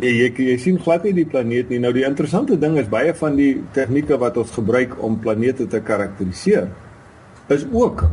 Nee, 0.00 0.14
jy 0.16 0.30
jy 0.46 0.56
sien 0.62 0.80
glad 0.80 1.04
nie 1.04 1.12
die 1.18 1.26
planeet 1.28 1.68
nie. 1.68 1.82
Nou 1.84 1.92
die 1.92 2.06
interessante 2.08 2.56
ding 2.56 2.78
is 2.80 2.88
baie 2.88 3.12
van 3.18 3.36
die 3.36 3.52
tegnieke 3.76 4.16
wat 4.22 4.40
ons 4.40 4.56
gebruik 4.56 4.96
om 5.04 5.20
planete 5.20 5.68
te 5.68 5.84
karakteriseer 5.84 6.70
is 7.52 7.68
ook 7.68 8.06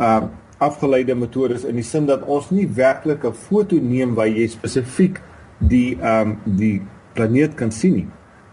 uh 0.00 0.20
afgeleide 0.58 1.14
metodes 1.14 1.62
in 1.70 1.76
die 1.78 1.84
sin 1.86 2.08
dat 2.08 2.24
ons 2.26 2.48
nie 2.50 2.64
werklik 2.74 3.22
'n 3.24 3.32
foto 3.32 3.76
neem 3.78 4.16
waar 4.16 4.26
jy 4.26 4.48
spesifiek 4.48 5.20
die 5.58 5.98
ehm 6.00 6.32
um, 6.32 6.56
die 6.58 6.80
planeet 7.14 7.54
kan 7.54 7.70
sien 7.70 7.94
nie. 7.94 8.08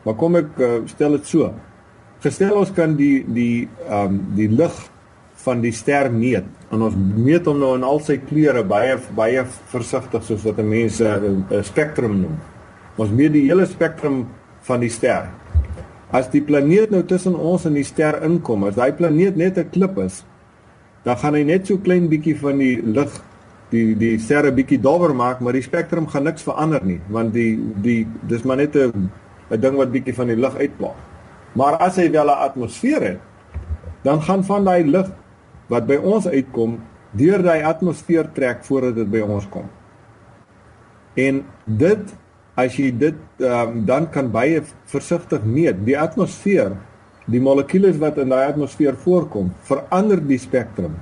Maar 0.05 0.17
kom 0.19 0.37
ek 0.37 0.59
uh, 0.61 0.73
stel 0.89 1.17
dit 1.17 1.25
so. 1.29 1.49
Gestel 2.23 2.53
ons 2.57 2.71
kan 2.73 2.93
die 2.97 3.23
die 3.25 3.67
ehm 3.89 4.13
um, 4.13 4.19
die 4.37 4.49
lig 4.49 4.75
van 5.45 5.61
die 5.61 5.73
ster 5.75 6.07
meet 6.09 6.45
en 6.73 6.85
ons 6.87 6.95
meet 6.97 7.45
hom 7.49 7.59
nou 7.59 7.73
in 7.77 7.83
al 7.85 7.99
sy 8.01 8.15
kleure 8.23 8.63
baie 8.65 8.95
baie 9.17 9.43
versigtig 9.73 10.23
soos 10.25 10.45
wat 10.47 10.61
mense 10.63 11.05
'n 11.05 11.63
spektrum 11.63 12.21
noem. 12.21 12.37
Ons 12.97 13.11
meet 13.11 13.33
die 13.33 13.47
hele 13.49 13.65
spektrum 13.65 14.25
van 14.61 14.79
die 14.79 14.89
ster. 14.89 15.29
As 16.11 16.29
die 16.31 16.41
planeet 16.41 16.91
nou 16.91 17.03
tussen 17.03 17.35
ons 17.35 17.65
en 17.65 17.73
die 17.73 17.83
ster 17.83 18.23
inkom, 18.23 18.63
as 18.63 18.75
daai 18.75 18.93
planeet 18.93 19.35
net 19.35 19.57
'n 19.57 19.69
klip 19.69 19.97
is, 19.97 20.23
dan 21.03 21.17
gaan 21.17 21.33
hy 21.33 21.43
net 21.43 21.67
so 21.67 21.77
klein 21.77 22.07
bietjie 22.09 22.37
van 22.37 22.57
die 22.57 22.81
lig 22.81 23.11
die 23.71 23.95
die 23.95 24.17
sterre 24.19 24.51
bietjie 24.51 24.81
dowwer 24.81 25.13
maak, 25.13 25.41
maar 25.41 25.53
die 25.53 25.61
spektrum 25.65 26.07
gaan 26.07 26.23
niks 26.23 26.43
verander 26.43 26.83
nie, 26.85 27.01
want 27.09 27.33
die 27.33 27.59
die 27.81 28.07
dis 28.27 28.43
maar 28.43 28.57
net 28.57 28.75
'n 28.75 29.09
'n 29.49 29.59
ding 29.61 29.75
wat 29.75 29.91
bietjie 29.91 30.15
van 30.15 30.27
die 30.27 30.35
lig 30.35 30.55
uitplaag. 30.55 30.97
Maar 31.53 31.77
as 31.77 31.95
hy 31.95 32.11
wel 32.11 32.25
'n 32.25 32.41
atmosfeer 32.49 33.01
het, 33.01 33.19
dan 34.03 34.21
gaan 34.21 34.43
van 34.43 34.63
daai 34.63 34.83
lig 34.83 35.09
wat 35.67 35.87
by 35.87 35.95
ons 35.95 36.27
uitkom, 36.27 36.79
deur 37.11 37.41
daai 37.41 37.63
atmosfeer 37.63 38.29
trek 38.33 38.63
voordat 38.65 38.95
dit 38.95 39.09
by 39.11 39.19
ons 39.19 39.49
kom. 39.49 39.69
En 41.15 41.45
dit 41.65 42.15
as 42.55 42.75
jy 42.75 42.91
dit 42.97 43.15
um, 43.43 43.85
dan 43.85 44.09
kan 44.09 44.31
baie 44.31 44.61
versigtig 44.85 45.43
meet, 45.43 45.85
die 45.85 45.97
atmosfeer 45.99 46.75
die 47.25 47.41
molekules 47.41 47.97
wat 47.97 48.19
in 48.21 48.29
daai 48.29 48.45
atmosfeer 48.51 48.95
voorkom, 49.01 49.49
verander 49.65 50.21
die 50.21 50.37
spektrum. 50.37 50.93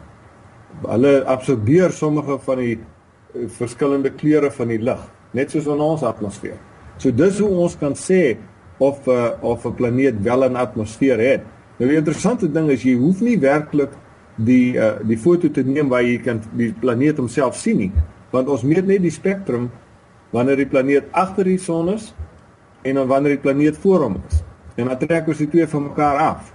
Hulle 0.85 1.23
absorbeer 1.29 1.91
sommige 1.91 2.37
van 2.45 2.61
die 2.61 2.77
uh, 2.79 3.47
verskillende 3.57 4.11
kleure 4.15 4.51
van 4.51 4.71
die 4.71 4.79
lig, 4.79 5.01
net 5.35 5.51
soos 5.51 5.67
in 5.67 5.83
ons 5.83 6.05
atmosfeer. 6.07 6.57
So 6.97 7.11
dis 7.11 7.39
hoe 7.39 7.49
ons 7.49 7.77
kan 7.77 7.95
sê 7.97 8.37
of 8.77 9.07
'n 9.07 9.11
uh, 9.11 9.31
of 9.41 9.65
'n 9.65 9.73
planeet 9.73 10.21
wel 10.21 10.49
'n 10.49 10.55
atmosfeer 10.55 11.19
het. 11.19 11.41
Nou 11.77 11.89
die 11.89 11.97
interessante 11.97 12.51
ding 12.51 12.69
is 12.69 12.83
jy 12.83 12.95
hoef 12.97 13.21
nie 13.21 13.39
werklik 13.39 13.91
die 14.35 14.73
uh, 14.77 14.99
die 15.01 15.17
foto 15.17 15.51
te 15.51 15.63
neem 15.63 15.89
waar 15.89 16.03
jy 16.03 16.17
kan 16.17 16.41
die 16.51 16.73
planeet 16.73 17.17
homself 17.17 17.55
sien 17.55 17.77
nie, 17.77 17.91
want 18.31 18.47
ons 18.47 18.63
meet 18.63 18.85
net 18.85 19.01
die 19.01 19.11
spektrum 19.11 19.69
wanneer 20.31 20.55
die 20.55 20.69
planeet 20.69 21.03
agter 21.11 21.43
die 21.43 21.57
son 21.57 21.89
is 21.93 22.13
en 22.81 22.95
dan 22.95 23.07
wanneer 23.07 23.37
die 23.37 23.43
planeet 23.43 23.77
voor 23.77 24.01
hom 24.01 24.17
is. 24.29 24.43
En 24.75 24.87
dan 24.87 24.97
trek 24.97 25.27
ons 25.27 25.37
die 25.37 25.49
twee 25.49 25.67
van 25.67 25.83
mekaar 25.83 26.17
af. 26.17 26.53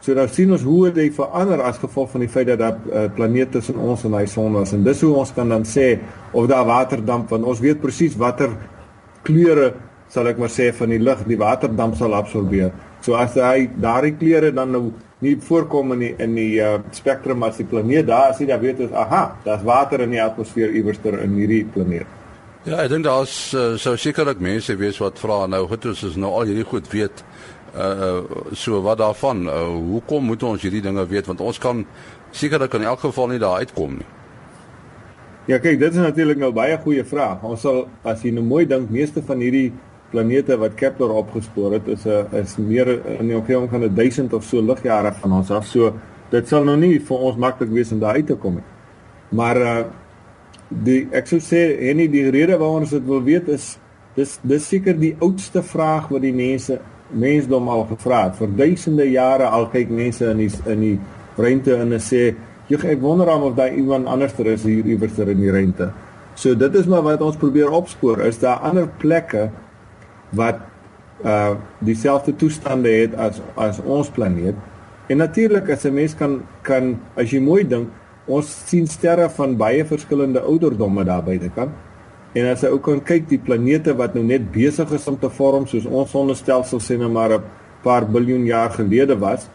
So 0.00 0.14
dan 0.14 0.28
sien 0.28 0.52
ons 0.52 0.62
hoe 0.62 0.90
dit 0.94 1.14
verander 1.14 1.62
as 1.66 1.80
gevolg 1.82 2.10
van 2.12 2.22
die 2.22 2.30
feit 2.30 2.46
dat 2.46 2.58
daar 2.58 2.76
uh, 2.92 3.06
planete 3.14 3.58
tussen 3.58 3.80
ons 3.82 4.04
en 4.04 4.14
hy 4.14 4.26
son 4.30 4.52
was 4.52 4.72
en 4.76 4.84
dis 4.84 5.00
hoe 5.02 5.14
ons 5.16 5.32
kan 5.34 5.48
dan 5.48 5.64
sê 5.66 5.96
of 6.32 6.46
daar 6.46 6.66
waterdamp 6.68 7.32
want 7.32 7.44
ons 7.44 7.62
weet 7.64 7.80
presies 7.80 8.14
watter 8.20 8.52
kleure 9.26 9.72
sal 10.12 10.28
ek 10.30 10.38
maar 10.38 10.52
sê 10.52 10.70
van 10.74 10.92
die 10.94 11.02
lig 11.02 11.24
die 11.26 11.38
waterdamp 11.40 11.96
sal 11.98 12.14
absorbeer. 12.16 12.70
So 13.04 13.18
as 13.18 13.34
hy 13.38 13.66
daardie 13.82 14.14
kleure 14.18 14.52
dan 14.54 14.72
nou 14.74 14.84
nie 15.24 15.34
voorkom 15.40 15.94
in 15.96 16.04
die 16.04 16.12
in 16.22 16.36
die 16.36 16.60
uh, 16.62 16.76
spektrum 16.96 17.44
as 17.46 17.58
die 17.60 17.66
planeet 17.68 18.08
daar 18.10 18.32
as 18.32 18.40
jy 18.40 18.48
dan 18.50 18.62
weet 18.62 18.82
is 18.86 18.92
aha, 18.92 19.24
daar's 19.44 19.64
water 19.66 20.04
in 20.04 20.12
die 20.14 20.22
atmosfeer 20.22 20.74
iewers 20.76 21.00
ter 21.02 21.18
in 21.22 21.36
hierdie 21.40 21.64
planeet. 21.72 22.08
Ja, 22.66 22.80
ek 22.82 22.90
dink 22.90 23.06
daar's 23.06 23.54
uh, 23.54 23.76
sou 23.80 23.94
sekerlik 24.00 24.42
mense 24.42 24.74
wees 24.78 24.98
wat 25.02 25.20
vra 25.22 25.44
nou 25.50 25.64
goed 25.70 25.86
ons 25.92 26.02
is 26.08 26.18
nou 26.20 26.32
al 26.34 26.50
hierdie 26.50 26.66
goed 26.66 26.90
weet 26.92 27.24
uh 27.76 28.22
so 28.56 28.80
wat 28.80 28.98
daarvan 29.02 29.44
uh, 29.52 29.66
hoekom 29.92 30.30
moet 30.30 30.42
ons 30.48 30.62
hierdie 30.64 30.84
dinge 30.84 31.04
weet 31.10 31.26
want 31.28 31.42
ons 31.44 31.58
kan 31.60 31.84
sekerlik 32.32 32.74
in 32.78 32.86
elk 32.88 33.02
geval 33.04 33.32
nie 33.32 33.40
daar 33.42 33.62
uitkom 33.64 33.98
nie. 34.00 34.08
Ja, 35.46 35.60
kyk, 35.62 35.78
dit 35.78 35.94
is 35.94 36.02
natuurlik 36.02 36.40
nou 36.42 36.50
baie 36.54 36.74
goeie 36.82 37.04
vraag. 37.06 37.44
Ons 37.46 37.62
sal 37.62 37.84
as 38.02 38.24
jy 38.26 38.32
nou 38.34 38.42
mooi 38.42 38.64
dink, 38.66 38.88
meeste 38.90 39.22
van 39.22 39.38
hierdie 39.38 39.68
planete 40.10 40.56
wat 40.58 40.74
Kepler 40.78 41.12
opgespoor 41.20 41.76
het 41.76 41.86
is 41.88 42.06
'n 42.06 42.26
is 42.34 42.56
meer 42.58 42.88
in 43.20 43.28
die 43.28 43.36
omgewing 43.36 43.70
van 43.70 43.94
1000 43.94 44.32
of 44.32 44.44
so 44.44 44.60
ligjare 44.60 45.12
van 45.12 45.32
ons 45.32 45.50
af. 45.50 45.66
So 45.66 45.92
dit 46.30 46.48
sal 46.48 46.64
nou 46.64 46.76
nie 46.76 46.98
vir 46.98 47.18
ons 47.18 47.36
maklik 47.36 47.70
wees 47.70 47.92
om 47.92 48.00
daar 48.00 48.14
uit 48.14 48.26
te 48.26 48.34
kom 48.34 48.54
nie. 48.54 48.64
Maar 49.30 49.56
uh 49.56 49.84
die 50.68 51.06
ek 51.12 51.26
sou 51.26 51.38
sê 51.38 51.78
en 51.90 51.96
die 51.96 52.30
rede 52.30 52.58
waarom 52.58 52.80
ons 52.80 52.90
dit 52.90 53.06
wil 53.06 53.22
weet 53.22 53.48
is 53.48 53.78
dis 54.16 54.38
dis 54.42 54.68
seker 54.68 54.98
die 54.98 55.16
oudste 55.20 55.62
vraag 55.62 56.08
wat 56.08 56.22
die 56.22 56.32
mense 56.32 56.80
mensdom 57.10 57.68
al 57.68 57.84
gevra 57.84 58.24
het. 58.24 58.36
Vir 58.36 58.48
duisende 58.56 59.10
jare 59.10 59.44
al 59.44 59.68
kyk 59.68 59.90
mense 59.90 60.30
in 60.30 60.38
die 60.38 60.50
in 60.66 60.80
die 60.80 60.98
ruimte 61.36 61.74
en 61.74 61.80
hulle 61.80 62.00
sê, 62.00 62.34
"Jy 62.68 62.76
ek 62.76 63.00
wonder 63.00 63.28
of 63.28 63.54
daar 63.54 63.74
iemand 63.74 64.06
anderster 64.06 64.46
is 64.46 64.62
hier 64.62 64.84
iewers 64.84 65.18
in 65.18 65.40
die 65.40 65.50
ruimte." 65.50 65.90
So 66.34 66.54
dit 66.54 66.74
is 66.74 66.86
maar 66.86 67.02
wat 67.02 67.20
ons 67.20 67.36
probeer 67.36 67.70
opspoor. 67.70 68.20
Is 68.20 68.38
daar 68.38 68.56
ander 68.56 68.88
plekke 68.98 69.50
wat 70.30 70.60
uh 71.24 71.54
dieselfde 71.78 72.36
toestande 72.36 72.90
het 72.92 73.14
as 73.14 73.40
as 73.54 73.80
ons 73.80 74.10
planeet. 74.10 74.54
En 75.08 75.16
natuurlik 75.16 75.70
as 75.70 75.84
'n 75.84 75.94
mens 75.94 76.14
kan 76.14 76.42
kan 76.62 76.98
as 77.14 77.30
jy 77.30 77.40
mooi 77.40 77.64
dink, 77.68 77.88
ons 78.26 78.68
sien 78.68 78.86
sterre 78.86 79.30
van 79.30 79.56
baie 79.56 79.84
verskillende 79.84 80.40
ouderdomme 80.40 81.04
daar 81.04 81.22
buitekant. 81.22 81.70
En 82.32 82.46
as 82.46 82.60
jy 82.60 82.68
ook 82.68 82.82
kan 82.82 83.02
kyk 83.02 83.28
die 83.28 83.38
planete 83.38 83.96
wat 83.96 84.14
nou 84.14 84.24
net 84.24 84.52
besig 84.52 84.90
is 84.92 85.06
om 85.08 85.18
te 85.18 85.30
vorm 85.30 85.66
soos 85.66 85.86
ons 85.86 86.10
sonnestelsel 86.10 86.80
sê 86.80 86.98
nou 86.98 87.08
maar 87.08 87.32
'n 87.32 87.42
paar 87.82 88.04
biljoen 88.04 88.44
jaar 88.44 88.70
gelede 88.70 89.18
was 89.18 89.48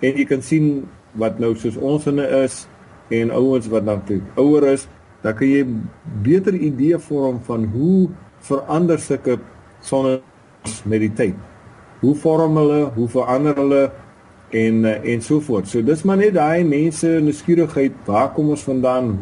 en 0.00 0.16
jy 0.16 0.24
kan 0.24 0.42
sien 0.42 0.88
wat 1.18 1.38
nou 1.42 1.54
soos 1.58 1.76
ons 1.76 2.06
inne 2.10 2.26
is 2.42 2.66
en 3.12 3.32
ouens 3.36 3.68
wat 3.72 3.84
nou 3.84 3.98
ouer 4.40 4.68
is, 4.72 4.86
dan 5.22 5.36
kan 5.38 5.48
jy 5.48 5.64
beter 6.24 6.54
idee 6.54 6.98
vorm 6.98 7.40
van 7.46 7.66
hoe 7.74 8.08
verander 8.42 8.98
sulke 8.98 9.38
sonne 9.84 10.20
met 10.88 11.02
die 11.04 11.12
tyd. 11.12 11.36
Hoe 12.02 12.14
vorm 12.18 12.56
hulle, 12.58 12.80
hoe 12.96 13.08
verander 13.10 13.58
hulle 13.58 13.82
en 14.52 14.84
eh, 14.84 15.12
en 15.14 15.22
so 15.22 15.40
voort. 15.40 15.68
So 15.68 15.82
dis 15.82 16.02
maar 16.02 16.18
net 16.20 16.34
daai 16.34 16.64
mense 16.66 17.08
nuuskierigheid, 17.22 17.94
waar 18.06 18.32
kom 18.34 18.50
ons 18.52 18.64
vandaan? 18.66 19.14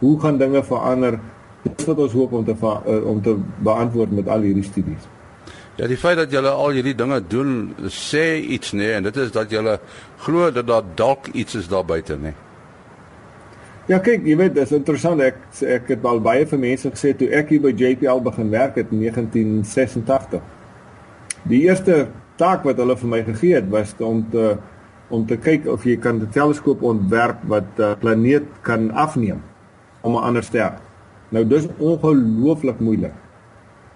Hoe 0.00 0.16
gaan 0.20 0.40
dinge 0.40 0.64
verander? 0.64 1.20
Dis 1.64 1.86
wat 1.88 2.00
ons 2.06 2.16
hoop 2.16 2.32
om 2.32 2.44
te 2.44 2.56
eh, 2.56 3.04
om 3.04 3.20
te 3.22 3.36
beantwoord 3.64 4.12
met 4.12 4.28
al 4.28 4.46
hierdie 4.48 4.66
studies. 4.66 5.08
Ja, 5.76 5.86
die 5.90 5.98
feit 5.98 6.16
dat 6.16 6.30
julle 6.30 6.50
al 6.54 6.70
hierdie 6.70 6.94
dinge 6.94 7.20
doen, 7.28 7.74
sê 7.90 8.38
iets 8.38 8.72
nê 8.72 8.78
nee, 8.84 8.92
en 8.92 9.02
dit 9.02 9.16
is 9.16 9.32
dat 9.34 9.50
julle 9.50 9.78
glo 10.22 10.50
dat 10.50 10.66
daar 10.66 10.84
dalk 10.94 11.26
iets 11.34 11.54
is 11.54 11.68
daar 11.68 11.84
buite 11.84 12.14
nê. 12.14 12.30
Nee. 12.30 12.34
Ja 13.84 13.98
kyk, 14.00 14.22
jy 14.24 14.36
weet, 14.40 14.54
dis 14.56 14.70
interessant 14.72 15.20
ek 15.20 15.42
ek 15.60 15.90
het 15.92 16.06
al 16.08 16.22
baie 16.24 16.46
vir 16.48 16.60
mense 16.62 16.88
gesê 16.88 17.10
toe 17.18 17.26
ek 17.36 17.50
hier 17.52 17.60
by 17.66 17.72
JPL 17.76 18.22
begin 18.24 18.52
werk 18.54 18.78
het 18.80 18.92
in 18.94 19.02
1986. 19.02 20.40
Die 21.50 21.60
eerste 21.66 22.06
taak 22.40 22.64
wat 22.64 22.80
hulle 22.80 22.96
vir 22.96 23.10
my 23.12 23.20
gegee 23.26 23.58
het 23.58 23.68
was 23.74 23.92
om 23.98 24.22
te 24.32 24.54
om 25.12 25.26
te 25.28 25.36
kyk 25.36 25.68
of 25.68 25.84
jy 25.84 25.98
kan 26.00 26.16
'n 26.16 26.30
teleskoop 26.32 26.82
ontwerp 26.82 27.44
wat 27.44 27.68
'n 27.76 27.82
uh, 27.82 27.92
planeet 28.00 28.46
kan 28.62 28.90
afneem 28.90 29.42
om 30.00 30.16
'n 30.16 30.24
ander 30.32 30.42
ster. 30.42 30.80
Nou 31.28 31.44
dis 31.44 31.68
ongelooflik 31.78 32.80
moeilik. 32.80 33.23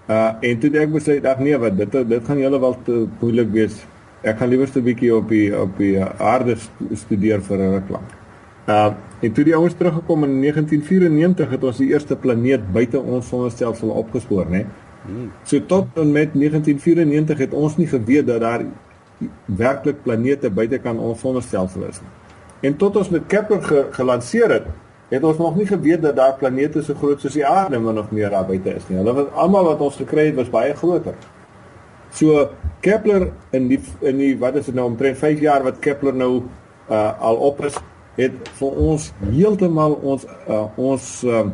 Uh 0.09 0.31
en 0.41 0.61
toe 0.61 0.71
ek 0.81 0.93
besluit 0.93 1.25
ag 1.29 1.41
nee, 1.45 1.57
wat 1.61 1.77
dit 1.77 1.97
dit 2.09 2.25
gaan 2.25 2.39
julle 2.41 2.61
wel 2.61 2.77
te 2.85 3.07
moeilik 3.21 3.51
wees. 3.53 3.75
Ek 4.25 4.39
gaan 4.41 4.49
liewer 4.49 4.69
'n 4.75 4.83
bietjie 4.83 5.15
op 5.15 5.29
die 5.29 5.53
op 5.53 5.77
die 5.77 6.01
aarde 6.01 6.57
studeer 6.93 7.43
vir 7.43 7.59
'n 7.59 7.73
ruk 7.75 7.89
lank. 7.91 8.11
Uh 8.69 8.93
en 9.21 9.33
toe 9.33 9.45
die 9.45 9.55
ouens 9.55 9.75
teruggekom 9.75 10.25
in 10.25 10.41
1994 10.41 11.51
het 11.51 11.65
ons 11.65 11.77
die 11.77 11.91
eerste 11.93 12.17
planeet 12.17 12.73
buite 12.73 13.01
ons 13.01 13.29
sonnestelsel 13.29 13.89
opgespoor, 13.89 14.47
né? 14.47 14.65
Hmm. 15.05 15.31
So 15.45 15.61
tot 15.67 15.87
en 15.95 16.13
met 16.13 16.33
1994 16.35 17.39
het 17.39 17.53
ons 17.53 17.77
nie 17.77 17.87
geweet 17.87 18.27
dat 18.27 18.41
daar 18.41 18.65
werklik 19.45 20.03
planete 20.03 20.51
buite 20.51 20.79
kan 20.79 20.99
ons 20.99 21.21
sonnestelsel 21.21 21.89
is 21.89 22.01
nie. 22.01 22.11
En 22.61 22.77
tot 22.77 22.97
ons 22.97 23.09
met 23.11 23.27
Kepler 23.27 23.63
ge 23.63 23.87
gelanseer 23.91 24.51
het, 24.51 24.67
het 25.09 25.25
ons 25.25 25.39
nog 25.41 25.57
nie 25.57 25.67
geweet 25.67 26.03
dat 26.03 26.17
daar 26.17 26.37
planete 26.37 26.83
so 26.85 26.95
groot 26.95 27.21
soos 27.21 27.37
die 27.39 27.47
aarde 27.47 27.81
min 27.81 27.99
of 27.99 28.11
meer 28.13 28.31
daar 28.31 28.47
buite 28.47 28.75
is 28.77 28.89
nie. 28.89 28.99
Hulle 29.01 29.15
was 29.17 29.31
almal 29.35 29.71
wat 29.71 29.85
ons 29.85 29.97
gekry 29.97 30.29
het 30.29 30.37
was 30.37 30.51
baie 30.53 30.75
groter. 30.77 31.17
So 32.13 32.49
Kepler 32.85 33.31
in 33.57 33.69
die 33.69 33.81
in 34.01 34.21
die 34.21 34.35
wat 34.41 34.57
is 34.61 34.69
dit 34.69 34.77
nou 34.77 34.89
omtrent 34.91 35.19
5 35.21 35.41
jaar 35.41 35.65
wat 35.65 35.81
Kepler 35.85 36.17
nou 36.17 36.33
uh 36.89 37.13
al 37.21 37.41
op 37.51 37.65
is 37.65 37.77
het 38.19 38.53
vir 38.59 38.79
ons 38.91 39.09
heeltemal 39.31 39.97
ons 40.03 40.25
uh, 40.27 40.65
ons 40.77 41.09
uh, 41.25 41.45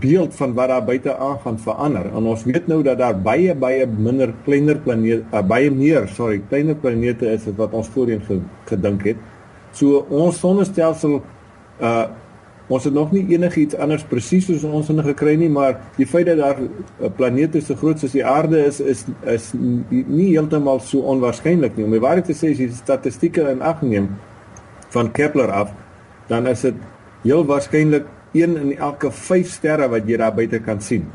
beeld 0.00 0.36
van 0.38 0.54
wat 0.54 0.70
daar 0.70 0.84
buite 0.86 1.16
aangaan 1.16 1.58
verander. 1.58 2.06
En 2.14 2.28
ons 2.30 2.44
weet 2.46 2.66
nou 2.70 2.82
dat 2.86 2.98
daar 2.98 3.18
baie 3.18 3.54
baie 3.54 3.86
minder 3.86 4.32
kleiner 4.44 4.78
planete 4.78 5.24
uh, 5.32 5.42
baie 5.42 5.70
meer, 5.70 6.08
sorry, 6.08 6.40
kleiner 6.48 6.78
planete 6.78 7.28
is 7.30 7.48
as 7.50 7.58
wat 7.58 7.74
ons 7.76 7.90
voorheen 7.94 8.22
gedink 8.70 9.04
het. 9.10 9.20
So 9.76 10.06
ons 10.08 10.40
sonnestelsel 10.40 11.20
uh 11.80 12.08
ons 12.70 12.84
het 12.86 12.94
nog 12.94 13.10
nie 13.10 13.24
enigiets 13.32 13.74
anders 13.82 14.04
presies 14.06 14.44
soos 14.46 14.62
ons 14.62 14.92
in 14.92 15.02
gekry 15.02 15.32
nie, 15.34 15.48
maar 15.50 15.80
die 15.96 16.06
feit 16.06 16.28
dat 16.28 16.38
daar 16.38 17.10
planete 17.16 17.58
so 17.66 17.74
groot 17.74 17.98
soos 17.98 18.14
die 18.14 18.22
aarde 18.22 18.60
is 18.62 18.78
is 18.78 19.02
is 19.26 19.48
nie 19.58 20.28
heeltemal 20.28 20.78
so 20.78 21.02
onwaarskynlik 21.10 21.74
nie. 21.74 21.88
Om 21.88 21.96
die 21.96 22.02
waarheid 22.04 22.30
te 22.30 22.36
sê, 22.38 22.52
as 22.54 22.62
jy 22.62 22.68
statistieke 22.70 23.48
in 23.50 23.64
ag 23.66 23.82
neem, 23.82 24.06
van 24.94 25.10
Kepler 25.10 25.50
af, 25.50 25.74
dan 26.30 26.46
is 26.46 26.62
dit 26.62 26.78
heel 27.24 27.42
waarskynlik 27.48 28.06
1 28.38 28.56
in 28.56 28.76
elke 28.78 29.10
5 29.10 29.50
sterre 29.50 29.90
wat 29.90 30.06
jy 30.06 30.20
daar 30.22 30.34
buite 30.34 30.62
kan 30.62 30.80
sien. 30.80 31.08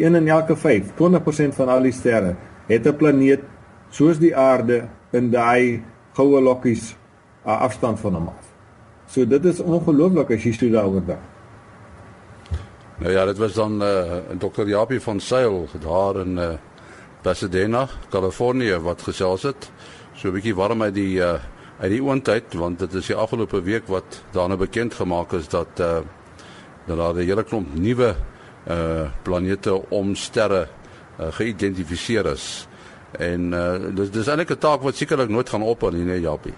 1 0.00 0.16
in 0.16 0.28
elke 0.28 0.56
5, 0.56 0.94
20% 0.96 1.60
van 1.60 1.76
al 1.76 1.84
die 1.88 1.92
sterre 1.92 2.36
het 2.68 2.86
'n 2.86 2.96
planeet 2.96 3.44
soos 3.90 4.18
die 4.18 4.36
aarde 4.36 4.88
in 5.12 5.30
daai 5.30 5.82
goue 6.16 6.40
lokkies 6.40 6.96
afstand 7.44 8.00
van 8.00 8.14
hom 8.14 8.28
af. 8.28 8.45
So 9.08 9.26
dit 9.26 9.44
is 9.44 9.60
ongelooflik 9.60 10.30
as 10.30 10.44
jy 10.44 10.52
so 10.52 10.70
daaroor 10.70 11.04
dink. 11.06 11.32
Nou 12.98 13.12
ja, 13.12 13.24
dit 13.28 13.38
was 13.38 13.52
dan 13.52 13.82
uh, 13.82 14.18
Dr. 14.40 14.66
Japie 14.66 15.00
van 15.00 15.20
Sail 15.20 15.68
daar 15.82 16.20
in 16.22 16.38
uh, 16.38 16.54
Pasadena, 17.22 17.88
Kalifornië 18.10 18.78
wat 18.80 19.02
gesels 19.02 19.42
het. 19.42 19.70
So 20.14 20.28
'n 20.28 20.32
bietjie 20.32 20.54
warm 20.54 20.82
uit 20.82 20.94
die 20.94 21.20
uh, 21.20 21.36
uit 21.78 21.90
die 21.90 22.02
oondtyd 22.02 22.54
want 22.56 22.78
dit 22.78 22.94
is 22.94 23.06
die 23.06 23.16
afgelope 23.16 23.60
week 23.62 23.86
wat 23.92 24.22
daarna 24.32 24.56
bekend 24.56 24.94
gemaak 24.94 25.32
is 25.32 25.48
dat 25.48 25.68
uh 25.80 26.00
dat 26.86 26.96
daar 26.96 27.14
'n 27.14 27.26
hele 27.26 27.44
klomp 27.44 27.74
nuwe 27.74 28.14
uh 28.68 29.10
planete 29.22 29.90
om 29.90 30.14
sterre 30.14 30.68
uh, 31.20 31.26
geïdentifiseer 31.30 32.26
is. 32.26 32.68
En 33.18 33.52
uh 33.52 33.94
dis 33.94 34.10
dis 34.10 34.26
eintlik 34.26 34.50
'n 34.50 34.58
taak 34.58 34.80
wat 34.82 34.96
sekerlik 34.96 35.28
nooit 35.28 35.48
gaan 35.48 35.62
ophou 35.62 35.92
nie, 35.92 36.04
nee 36.04 36.20
Japie. 36.20 36.54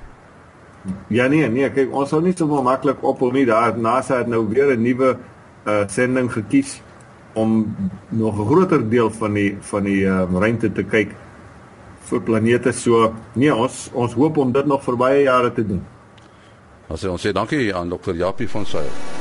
Ja 1.09 1.27
nee, 1.29 1.49
nee, 1.49 1.71
kyk, 1.71 1.93
ons 1.93 2.09
sal 2.09 2.21
nie 2.25 2.35
so 2.37 2.63
maklik 2.63 3.03
ophou 3.03 3.33
nie. 3.33 3.47
Daar 3.47 3.79
NASA 3.79 4.19
het 4.19 4.29
nou 4.29 4.47
weer 4.49 4.77
'n 4.77 4.83
nuwe 4.83 5.17
uh 5.67 5.85
sending 5.89 6.33
gekies 6.33 6.81
om 7.35 7.77
nog 8.09 8.39
'n 8.39 8.47
groter 8.47 8.89
deel 8.89 9.11
van 9.11 9.33
die 9.33 9.57
van 9.61 9.83
die 9.83 10.05
uh, 10.05 10.25
ruimte 10.33 10.73
te 10.73 10.83
kyk 10.83 11.15
vir 12.09 12.21
planete 12.21 12.73
so. 12.73 13.13
Nee, 13.33 13.55
ons 13.55 13.91
ons 13.93 14.13
hoop 14.13 14.37
om 14.37 14.53
dit 14.53 14.67
nog 14.67 14.83
vir 14.85 14.97
baie 14.97 15.23
jare 15.23 15.53
te 15.53 15.67
doen. 15.67 15.85
Ons 16.89 17.05
sê 17.05 17.09
ons 17.09 17.27
sê 17.27 17.33
dankie 17.33 17.75
aan 17.75 17.89
Dr. 17.89 18.15
Japie 18.15 18.49
van 18.49 18.67
Sail. 18.67 19.18